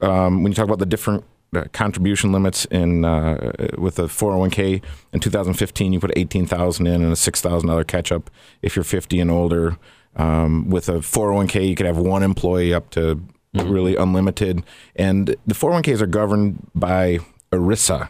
[0.00, 1.24] Um, when you talk about the different
[1.72, 7.16] contribution limits in uh, with a 401k in 2015 you put 18,000 in and a
[7.16, 8.30] $6,000 catch up
[8.62, 9.78] if you're 50 and older
[10.16, 13.16] um, with a 401k you could have one employee up to
[13.54, 13.70] mm-hmm.
[13.70, 14.62] really unlimited.
[14.96, 17.18] And the 401ks are governed by
[17.52, 18.08] ERISA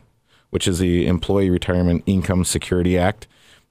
[0.54, 3.26] which is the Employee Retirement Income Security Act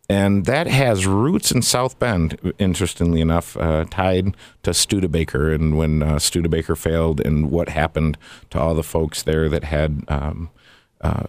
[0.10, 6.04] and that has roots in South Bend, interestingly enough, uh, tied to Studebaker and when
[6.04, 8.18] uh, Studebaker failed and what happened
[8.50, 10.50] to all the folks there that had um,
[11.02, 11.24] uh,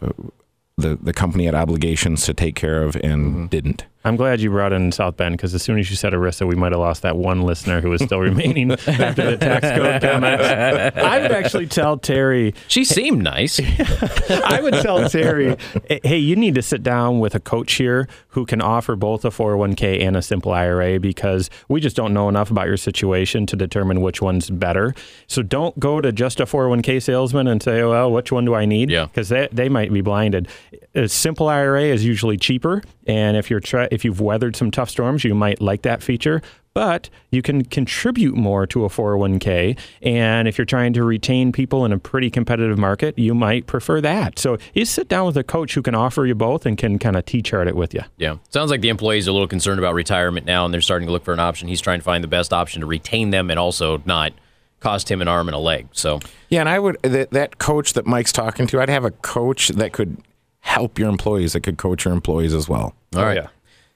[0.76, 3.46] the, the company had obligations to take care of and mm-hmm.
[3.46, 3.84] didn't.
[4.06, 6.54] I'm glad you brought in South Bend because as soon as you said ERISA, we
[6.54, 10.44] might have lost that one listener who was still remaining after the tax code comments.
[10.44, 12.54] I would actually tell Terry.
[12.68, 13.58] She seemed nice.
[14.30, 15.56] I would tell Terry,
[15.88, 19.30] hey, you need to sit down with a coach here who can offer both a
[19.30, 23.56] 401k and a simple IRA because we just don't know enough about your situation to
[23.56, 24.94] determine which one's better.
[25.28, 28.54] So don't go to just a 401k salesman and say, oh, well, which one do
[28.54, 28.90] I need?
[28.90, 29.06] Yeah.
[29.06, 30.48] Because they, they might be blinded.
[30.94, 32.82] A simple IRA is usually cheaper.
[33.06, 33.60] And if you're
[33.94, 36.42] if you've weathered some tough storms, you might like that feature.
[36.74, 39.78] but you can contribute more to a 401k.
[40.02, 44.00] And if you're trying to retain people in a pretty competitive market, you might prefer
[44.00, 44.40] that.
[44.40, 47.14] So you sit down with a coach who can offer you both and can kind
[47.14, 48.00] of T chart it with you.
[48.16, 48.38] Yeah.
[48.50, 51.12] Sounds like the employees are a little concerned about retirement now and they're starting to
[51.12, 51.68] look for an option.
[51.68, 54.33] He's trying to find the best option to retain them and also not
[54.80, 55.87] cost him an arm and a leg.
[55.92, 59.12] So, Yeah, and I would that, that coach that Mike's talking to, I'd have a
[59.12, 60.16] coach that could
[60.59, 62.94] help your employees, that could coach your employees as well.
[63.14, 63.38] all right.
[63.38, 63.48] Oh, yeah.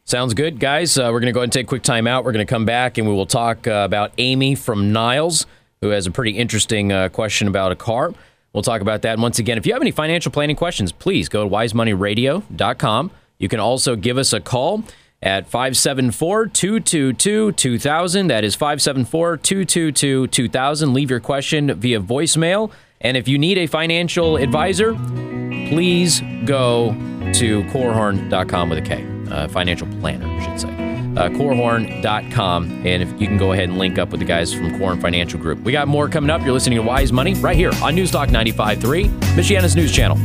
[0.09, 0.97] Sounds good, guys.
[0.97, 2.25] Uh, we're going to go ahead and take a quick time out.
[2.25, 5.44] We're going to come back and we will talk uh, about Amy from Niles,
[5.83, 8.14] who has a pretty interesting uh, question about a car.
[8.55, 9.12] We'll talk about that.
[9.12, 13.11] And once again, if you have any financial planning questions, please go to wisemoneyradio.com.
[13.37, 14.83] You can also give us a call
[15.23, 18.29] at 574 222 2000.
[18.29, 20.94] That is 574 222 2000.
[20.94, 22.73] Leave your question via voicemail.
[23.03, 24.94] And if you need a financial advisor,
[25.68, 26.92] please go
[27.35, 30.69] to korhorn.com with a K, uh, financial planner, I should say.
[30.69, 32.87] Uh, korhorn.com.
[32.87, 35.41] And if you can go ahead and link up with the guys from Korhorn Financial
[35.41, 35.61] Group.
[35.61, 36.43] We got more coming up.
[36.43, 40.17] You're listening to Wise Money right here on News Talk 95.3, Michiana's news channel.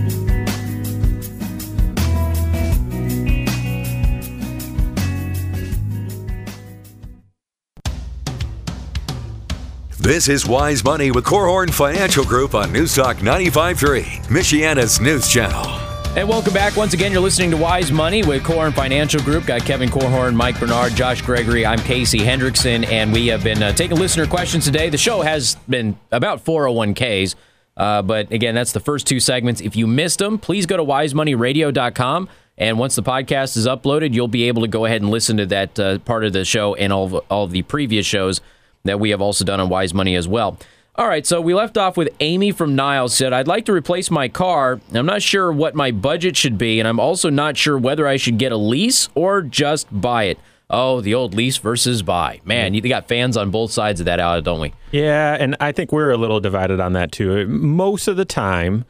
[10.04, 15.93] This is Wise Money with Korhorn Financial Group on News Talk 95.3, Michiana's news channel.
[16.16, 16.76] And welcome back.
[16.78, 19.48] Once again, you're listening to Wise Money with Korhorn Financial Group.
[19.48, 21.66] Got Kevin Korhorn, Mike Bernard, Josh Gregory.
[21.66, 24.90] I'm Casey Hendrickson, and we have been uh, taking listener questions today.
[24.90, 27.34] The show has been about 401ks,
[27.78, 29.60] uh, but again, that's the first two segments.
[29.60, 32.30] If you missed them, please go to wisemoneyradio.com.
[32.60, 35.48] And once the podcast is uploaded, you'll be able to go ahead and listen to
[35.48, 38.40] that uh, part of the show and all of, all of the previous shows
[38.84, 40.60] that we have also done on Wise Money as well.
[40.96, 44.12] All right, so we left off with Amy from Niles said, I'd like to replace
[44.12, 44.80] my car.
[44.94, 48.18] I'm not sure what my budget should be, and I'm also not sure whether I
[48.18, 50.38] should get a lease or just buy it.
[50.70, 52.42] Oh, the old lease versus buy.
[52.46, 54.72] Man, you got fans on both sides of that out, don't we?
[54.92, 57.48] Yeah, and I think we're a little divided on that too.
[57.48, 58.86] Most of the time,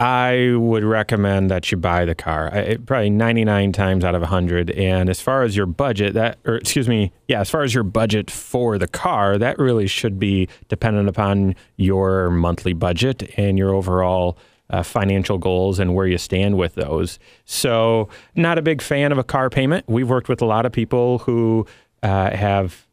[0.00, 2.52] I would recommend that you buy the car.
[2.52, 4.70] I, probably 99 times out of 100.
[4.72, 7.84] And as far as your budget, that, or excuse me, yeah, as far as your
[7.84, 13.72] budget for the car, that really should be dependent upon your monthly budget and your
[13.72, 14.36] overall
[14.70, 17.18] uh, financial goals and where you stand with those.
[17.44, 19.84] So, not a big fan of a car payment.
[19.86, 21.66] We've worked with a lot of people who
[22.02, 22.86] uh, have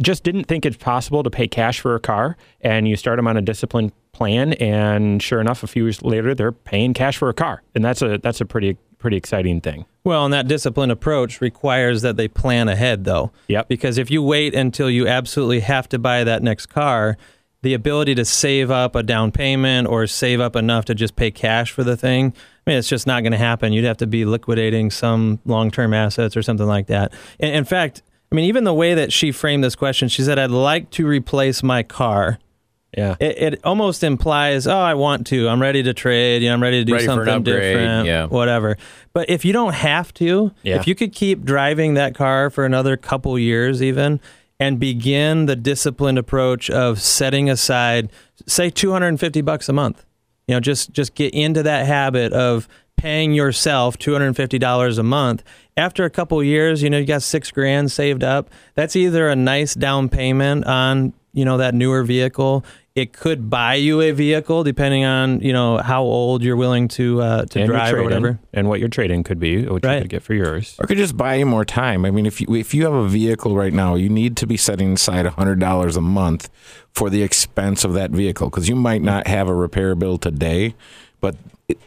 [0.00, 3.26] just didn't think it's possible to pay cash for a car, and you start them
[3.26, 7.28] on a disciplined plan, and sure enough, a few years later, they're paying cash for
[7.28, 9.84] a car, and that's a that's a pretty pretty exciting thing.
[10.04, 13.32] Well, and that disciplined approach requires that they plan ahead, though.
[13.48, 13.68] Yep.
[13.68, 17.16] Because if you wait until you absolutely have to buy that next car,
[17.62, 21.30] the ability to save up a down payment or save up enough to just pay
[21.30, 22.32] cash for the thing,
[22.66, 23.72] I mean, it's just not going to happen.
[23.72, 27.12] You'd have to be liquidating some long term assets or something like that.
[27.38, 30.38] In, in fact, I mean, even the way that she framed this question, she said,
[30.38, 32.38] I'd like to replace my car.
[32.96, 33.14] Yeah.
[33.20, 35.48] It, it almost implies, oh, I want to.
[35.48, 36.42] I'm ready to trade.
[36.42, 38.06] You know, I'm ready to do Ready something upgrade, different.
[38.06, 38.26] yeah.
[38.26, 38.78] Whatever.
[39.12, 40.76] But if you don't have to, Yeah.
[40.76, 44.18] if you could keep driving that car for another couple years, even,
[44.58, 48.10] and begin the disciplined approach of setting aside,
[48.46, 50.04] say, 250 bucks a month.
[50.48, 52.66] You know, just just get into that habit of
[53.06, 55.44] paying yourself $250 a month.
[55.76, 58.50] After a couple years, you know, you got six grand saved up.
[58.74, 62.64] That's either a nice down payment on, you know, that newer vehicle.
[62.96, 67.20] It could buy you a vehicle depending on, you know, how old you're willing to
[67.20, 68.40] uh, to And drive or whatever.
[68.52, 70.74] and what your trading could be, what you could get for yours.
[70.80, 72.04] Or could just buy you more time.
[72.04, 74.56] I mean, if you if you have a vehicle right now, you need to be
[74.56, 76.50] setting aside hundred dollars a month
[76.92, 80.74] for the expense of that vehicle because you might not have a repair bill today,
[81.20, 81.36] but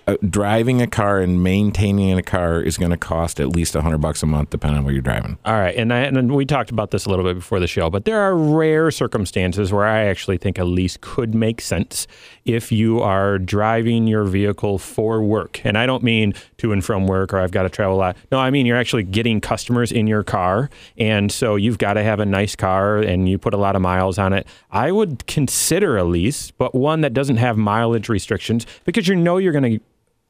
[0.06, 4.00] Uh, driving a car and maintaining a car is going to cost at least hundred
[4.00, 5.38] bucks a month, depending on where you're driving.
[5.46, 7.90] All right, and, I, and we talked about this a little bit before the show,
[7.90, 12.08] but there are rare circumstances where I actually think a lease could make sense
[12.44, 15.62] if you are driving your vehicle for work.
[15.64, 18.18] And I don't mean to and from work or I've got to travel a lot.
[18.34, 22.04] No, I mean you're actually getting customers in your car, and so you've got to
[22.04, 24.46] have a nice car and you put a lot of miles on it.
[24.72, 29.38] I would consider a lease, but one that doesn't have mileage restrictions because you know
[29.38, 29.69] you're going to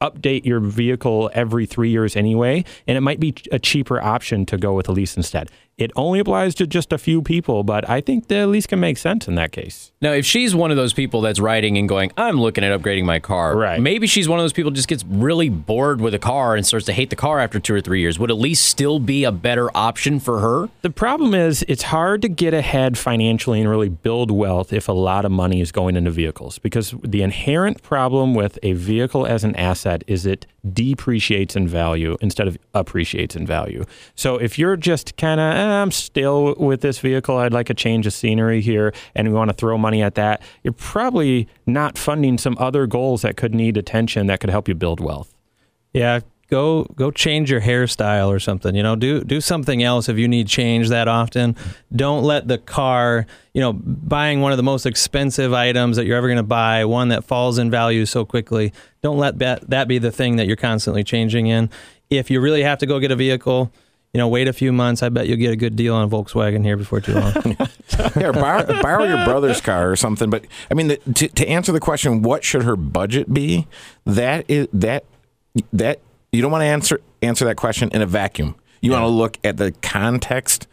[0.00, 4.56] update your vehicle every three years anyway, and it might be a cheaper option to
[4.56, 5.50] go with a lease instead.
[5.78, 8.98] It only applies to just a few people, but I think the lease can make
[8.98, 9.92] sense in that case.
[10.02, 13.04] Now, if she's one of those people that's writing and going, I'm looking at upgrading
[13.06, 13.80] my car, Right.
[13.80, 16.66] maybe she's one of those people who just gets really bored with a car and
[16.66, 18.18] starts to hate the car after two or three years.
[18.18, 20.68] Would at least still be a better option for her?
[20.82, 24.92] The problem is it's hard to get ahead financially and really build wealth if a
[24.92, 29.44] lot of money is going into vehicles because the inherent problem with a vehicle as
[29.44, 30.44] an asset is it
[30.74, 33.82] depreciates in value instead of appreciates in value.
[34.14, 37.36] So if you're just kind of, I'm still with this vehicle.
[37.36, 40.42] I'd like a change of scenery here, and we want to throw money at that.
[40.62, 44.74] You're probably not funding some other goals that could need attention that could help you
[44.74, 45.34] build wealth.
[45.92, 48.74] Yeah, go go change your hairstyle or something.
[48.74, 51.56] You know, do do something else if you need change that often.
[51.94, 56.16] Don't let the car, you know, buying one of the most expensive items that you're
[56.16, 58.72] ever going to buy, one that falls in value so quickly.
[59.02, 61.70] Don't let that that be the thing that you're constantly changing in.
[62.10, 63.72] If you really have to go get a vehicle,
[64.12, 65.02] you know, wait a few months.
[65.02, 67.32] I bet you'll get a good deal on a Volkswagen here before too long.
[68.16, 70.30] yeah, borrow, borrow, your brother's car or something.
[70.30, 73.68] But I mean, the, to, to answer the question, what should her budget be?
[74.04, 75.04] That is that
[75.72, 76.00] that
[76.32, 78.56] you don't want to answer answer that question in a vacuum.
[78.80, 79.00] You yeah.
[79.00, 80.66] want to look at the context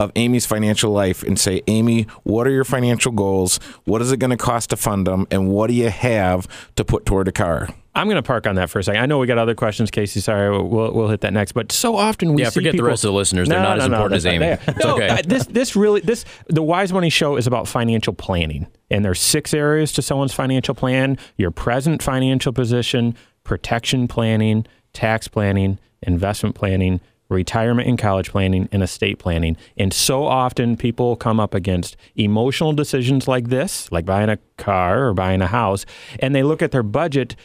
[0.00, 3.58] of Amy's financial life and say, Amy, what are your financial goals?
[3.84, 5.26] What is it going to cost to fund them?
[5.30, 7.68] And what do you have to put toward a car?
[7.96, 9.00] I'm going to park on that for a second.
[9.00, 10.20] I know we got other questions, Casey.
[10.20, 11.52] Sorry, we'll we'll hit that next.
[11.52, 13.48] But so often we yeah, forget people, the rest of the listeners.
[13.48, 14.46] They're no, not no, as no, important as Amy.
[14.46, 15.08] It's no, okay.
[15.08, 19.20] Uh, this this really this the Wise Money Show is about financial planning, and there's
[19.20, 23.14] six areas to someone's financial plan: your present financial position,
[23.44, 29.56] protection planning, tax planning, investment planning, retirement and college planning, and estate planning.
[29.76, 35.06] And so often people come up against emotional decisions like this, like buying a car
[35.06, 35.86] or buying a house,
[36.18, 37.36] and they look at their budget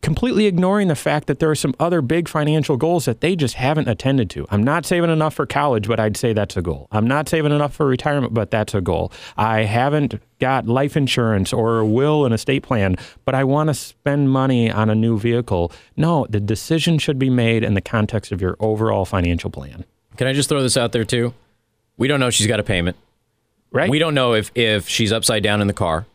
[0.00, 3.54] completely ignoring the fact that there are some other big financial goals that they just
[3.54, 4.46] haven't attended to.
[4.50, 6.88] I'm not saving enough for college, but I'd say that's a goal.
[6.92, 9.12] I'm not saving enough for retirement, but that's a goal.
[9.36, 13.74] I haven't got life insurance or a will and estate plan, but I want to
[13.74, 15.72] spend money on a new vehicle.
[15.96, 19.84] No, the decision should be made in the context of your overall financial plan.
[20.16, 21.34] Can I just throw this out there too?
[21.96, 22.96] We don't know she's got a payment.
[23.70, 23.88] Right.
[23.88, 26.06] We don't know if if she's upside down in the car.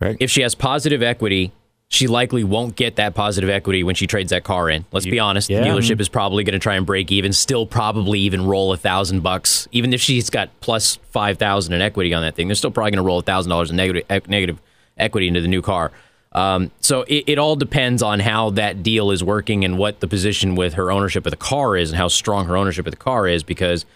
[0.00, 0.16] Right.
[0.20, 1.52] If she has positive equity
[1.90, 4.84] she likely won't get that positive equity when she trades that car in.
[4.92, 5.48] Let's be honest.
[5.48, 5.60] Yeah.
[5.60, 8.76] The dealership is probably going to try and break even, still probably even roll a
[8.76, 9.66] thousand bucks.
[9.72, 12.90] Even if she's got plus five thousand in equity on that thing, they're still probably
[12.90, 14.60] going to roll a thousand dollars in negative negative
[14.98, 15.90] equity into the new car.
[16.32, 20.06] Um, so it, it all depends on how that deal is working and what the
[20.06, 22.98] position with her ownership of the car is and how strong her ownership of the
[22.98, 23.86] car is because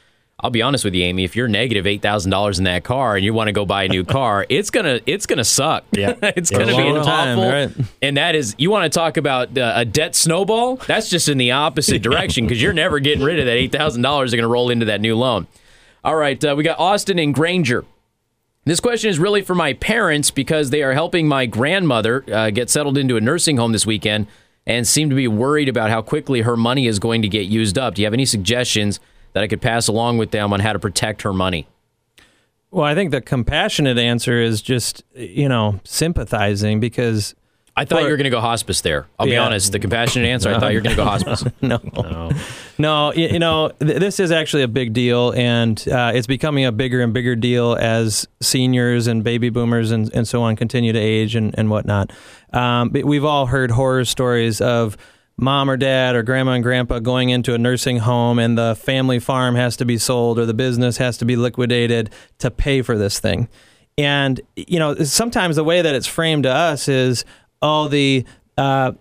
[0.40, 1.22] I'll be honest with you, Amy.
[1.22, 3.84] If you're negative eight thousand dollars in that car and you want to go buy
[3.84, 5.84] a new car, it's gonna it's gonna suck.
[5.92, 7.04] Yeah, it's gonna be awful.
[7.04, 7.70] Time, right?
[8.00, 10.76] And that is you want to talk about uh, a debt snowball?
[10.76, 14.02] That's just in the opposite direction because you're never getting rid of that eight thousand
[14.02, 14.32] dollars.
[14.32, 15.46] They're gonna roll into that new loan.
[16.04, 17.84] All right, uh, we got Austin and Granger.
[18.64, 22.70] This question is really for my parents because they are helping my grandmother uh, get
[22.70, 24.28] settled into a nursing home this weekend
[24.66, 27.76] and seem to be worried about how quickly her money is going to get used
[27.76, 27.96] up.
[27.96, 29.00] Do you have any suggestions?
[29.32, 31.66] That I could pass along with them on how to protect her money?
[32.70, 37.34] Well, I think the compassionate answer is just, you know, sympathizing because
[37.74, 39.06] I thought you were going to go hospice there.
[39.18, 39.34] I'll yeah.
[39.34, 39.72] be honest.
[39.72, 41.44] The compassionate answer, no, I thought you were going to go hospice.
[41.62, 42.30] no, no,
[42.76, 43.12] no.
[43.14, 47.00] You, know, th- this is actually a big deal, and uh, it's becoming a bigger
[47.00, 51.34] and bigger deal as seniors and baby boomers and, and so on continue to age
[51.34, 52.12] and, and whatnot.
[52.52, 54.98] Um, we've all heard horror stories of
[55.42, 59.18] mom or dad or grandma and grandpa going into a nursing home and the family
[59.18, 62.96] farm has to be sold or the business has to be liquidated to pay for
[62.96, 63.48] this thing.
[63.98, 67.24] And, you know, sometimes the way that it's framed to us is,
[67.60, 68.24] oh, the,
[68.56, 68.92] uh,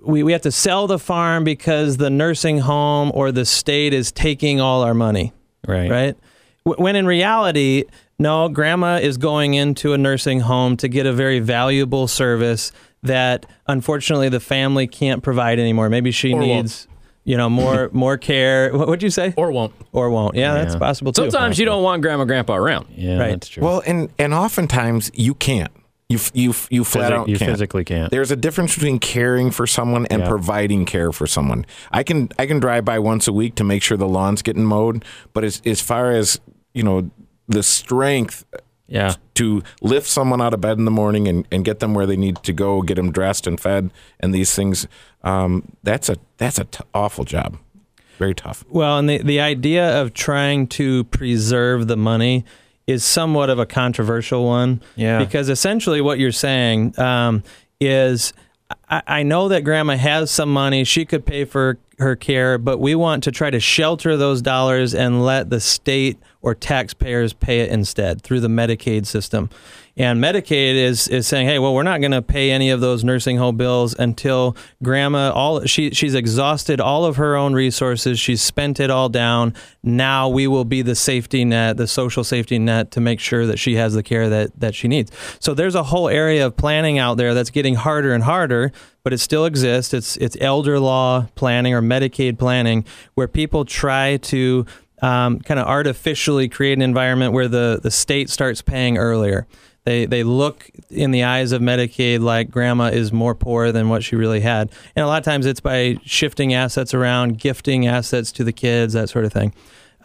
[0.00, 4.12] we, we have to sell the farm because the nursing home or the state is
[4.12, 5.32] taking all our money.
[5.66, 5.90] Right.
[5.90, 6.16] Right.
[6.64, 7.84] When in reality,
[8.18, 12.70] no, grandma is going into a nursing home to get a very valuable service
[13.02, 15.88] that unfortunately the family can't provide anymore.
[15.88, 16.86] Maybe she or needs.
[16.86, 16.98] Won't.
[17.24, 18.76] You know, more more care.
[18.76, 19.32] What would you say?
[19.36, 19.72] Or won't.
[19.92, 20.34] Or won't.
[20.34, 20.64] Yeah, yeah.
[20.64, 21.30] that's possible too.
[21.30, 22.88] Sometimes you don't want grandma, grandpa around.
[22.96, 23.30] Yeah, right.
[23.30, 23.62] that's true.
[23.62, 25.70] Well, and and oftentimes you can't.
[26.08, 27.50] You you you flat Physi- out you can't.
[27.52, 28.10] physically can't.
[28.10, 30.28] There's a difference between caring for someone and yeah.
[30.28, 31.64] providing care for someone.
[31.90, 34.64] I can I can drive by once a week to make sure the lawn's getting
[34.64, 36.40] mowed, but as as far as
[36.74, 37.10] you know,
[37.46, 38.44] the strength
[38.86, 39.14] yeah.
[39.34, 42.16] to lift someone out of bed in the morning and, and get them where they
[42.16, 44.86] need to go, get them dressed and fed, and these things.
[45.22, 47.58] Um, that's a that's a t- awful job,
[48.18, 48.64] very tough.
[48.68, 52.44] Well, and the the idea of trying to preserve the money
[52.86, 54.82] is somewhat of a controversial one.
[54.96, 57.42] Yeah, because essentially what you're saying um,
[57.80, 58.32] is.
[58.92, 60.84] I, I know that grandma has some money.
[60.84, 64.94] She could pay for her care, but we want to try to shelter those dollars
[64.94, 69.48] and let the state or taxpayers pay it instead through the Medicaid system.
[69.94, 73.04] And Medicaid is is saying, hey, well, we're not going to pay any of those
[73.04, 78.18] nursing home bills until grandma all she she's exhausted all of her own resources.
[78.18, 79.54] She's spent it all down.
[79.82, 83.58] Now we will be the safety net, the social safety net to make sure that
[83.58, 85.12] she has the care that that she needs.
[85.40, 88.72] So there's a whole area of planning out there that's getting harder and harder,
[89.02, 89.92] but it still exists.
[89.92, 94.64] It's it's elder law planning or Medicaid planning where people try to
[95.02, 99.46] um, kind of artificially create an environment where the, the state starts paying earlier.
[99.84, 104.04] They, they look in the eyes of Medicaid like grandma is more poor than what
[104.04, 104.70] she really had.
[104.94, 108.92] And a lot of times it's by shifting assets around, gifting assets to the kids,
[108.92, 109.52] that sort of thing.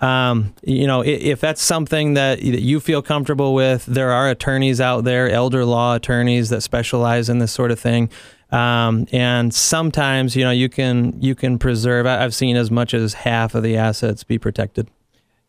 [0.02, 4.82] Um, you know, if, if that's something that you feel comfortable with, there are attorneys
[4.82, 8.10] out there, elder law attorneys that specialize in this sort of thing.
[8.52, 12.06] Um, and sometimes, you know, you can you can preserve.
[12.06, 14.88] I've seen as much as half of the assets be protected.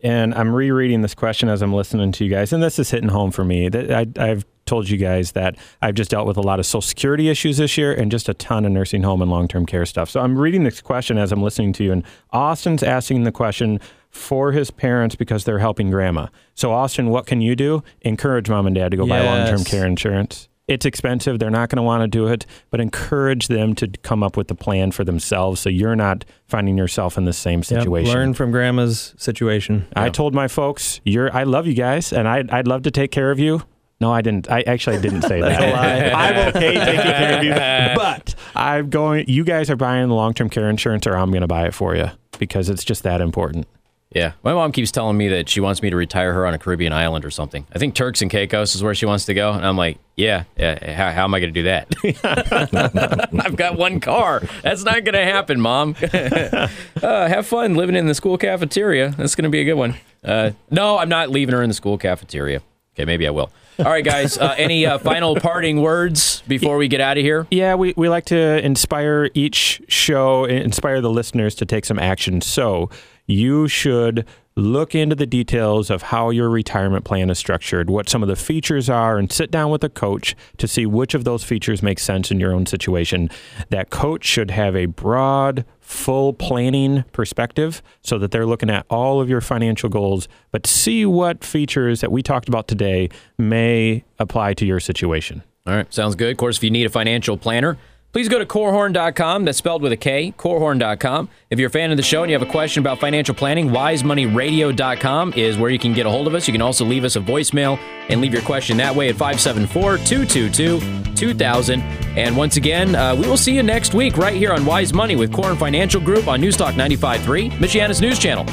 [0.00, 3.08] And I'm rereading this question as I'm listening to you guys, and this is hitting
[3.08, 3.68] home for me.
[3.74, 7.28] I, I've told you guys that I've just dealt with a lot of Social Security
[7.28, 10.08] issues this year, and just a ton of nursing home and long term care stuff.
[10.08, 13.80] So I'm reading this question as I'm listening to you, and Austin's asking the question
[14.10, 16.28] for his parents because they're helping grandma.
[16.54, 17.82] So Austin, what can you do?
[18.02, 19.24] Encourage mom and dad to go yes.
[19.24, 21.38] buy long term care insurance it's expensive.
[21.38, 24.50] They're not going to want to do it, but encourage them to come up with
[24.50, 28.06] a plan for themselves so you're not finding yourself in the same situation.
[28.06, 29.86] Yep, learn from grandma's situation.
[29.96, 33.10] I told my folks, "You're I love you guys and I I'd love to take
[33.10, 33.62] care of you."
[34.00, 34.48] No, I didn't.
[34.48, 36.14] I actually didn't say that.
[36.14, 37.50] I'm okay taking care of you,
[37.96, 39.24] but I'm going.
[39.28, 41.74] You guys are buying the long term care insurance, or I'm going to buy it
[41.74, 43.66] for you because it's just that important.
[44.10, 46.58] Yeah, my mom keeps telling me that she wants me to retire her on a
[46.58, 47.66] Caribbean island or something.
[47.74, 50.44] I think Turks and Caicos is where she wants to go, and I'm like, yeah,
[50.56, 53.34] yeah how, how am I going to do that?
[53.44, 54.42] I've got one car.
[54.62, 55.94] That's not going to happen, mom.
[56.12, 56.68] uh,
[57.02, 59.10] have fun living in the school cafeteria.
[59.10, 59.96] That's going to be a good one.
[60.24, 62.62] Uh, no, I'm not leaving her in the school cafeteria.
[62.94, 63.52] Okay, maybe I will.
[63.78, 64.36] All right, guys.
[64.38, 67.46] Uh, any uh, final parting words before we get out of here?
[67.50, 72.40] Yeah, we, we like to inspire each show, inspire the listeners to take some action.
[72.40, 72.90] So
[73.28, 74.26] you should
[74.56, 78.34] look into the details of how your retirement plan is structured, what some of the
[78.34, 82.00] features are, and sit down with a coach to see which of those features make
[82.00, 83.30] sense in your own situation.
[83.68, 89.20] That coach should have a broad, full planning perspective so that they're looking at all
[89.20, 94.54] of your financial goals, but see what features that we talked about today may apply
[94.54, 95.44] to your situation.
[95.68, 96.32] All right, sounds good.
[96.32, 97.78] Of course, if you need a financial planner,
[98.12, 99.44] Please go to korhorn.com.
[99.44, 101.28] That's spelled with a K, korhorn.com.
[101.50, 103.68] If you're a fan of the show and you have a question about financial planning,
[103.68, 106.48] wisemoneyradio.com is where you can get a hold of us.
[106.48, 107.78] You can also leave us a voicemail
[108.08, 111.80] and leave your question that way at 574 222 2000.
[112.16, 115.16] And once again, uh, we will see you next week right here on Wise Money
[115.16, 118.46] with Korhorn Financial Group on Newstalk 95.3, Michiana's news channel.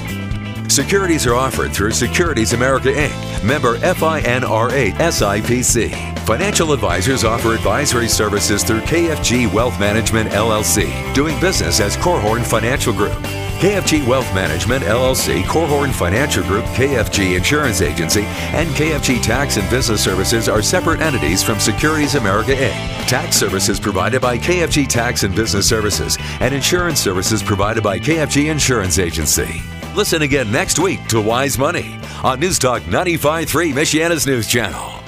[0.69, 6.19] Securities are offered through Securities America Inc., member FINRA SIPC.
[6.25, 12.91] Financial advisors offer advisory services through KFG Wealth Management LLC, doing business as Korhorn Financial
[12.91, 13.13] Group.
[13.59, 20.03] KFG Wealth Management LLC, Korhorn Financial Group, KFG Insurance Agency, and KFG Tax and Business
[20.03, 23.07] Services are separate entities from Securities America Inc.
[23.07, 28.51] Tax services provided by KFG Tax and Business Services, and insurance services provided by KFG
[28.51, 29.61] Insurance Agency.
[29.95, 35.04] Listen again next week to Wise Money on Newstalk 95.3 Michiana's News Channel.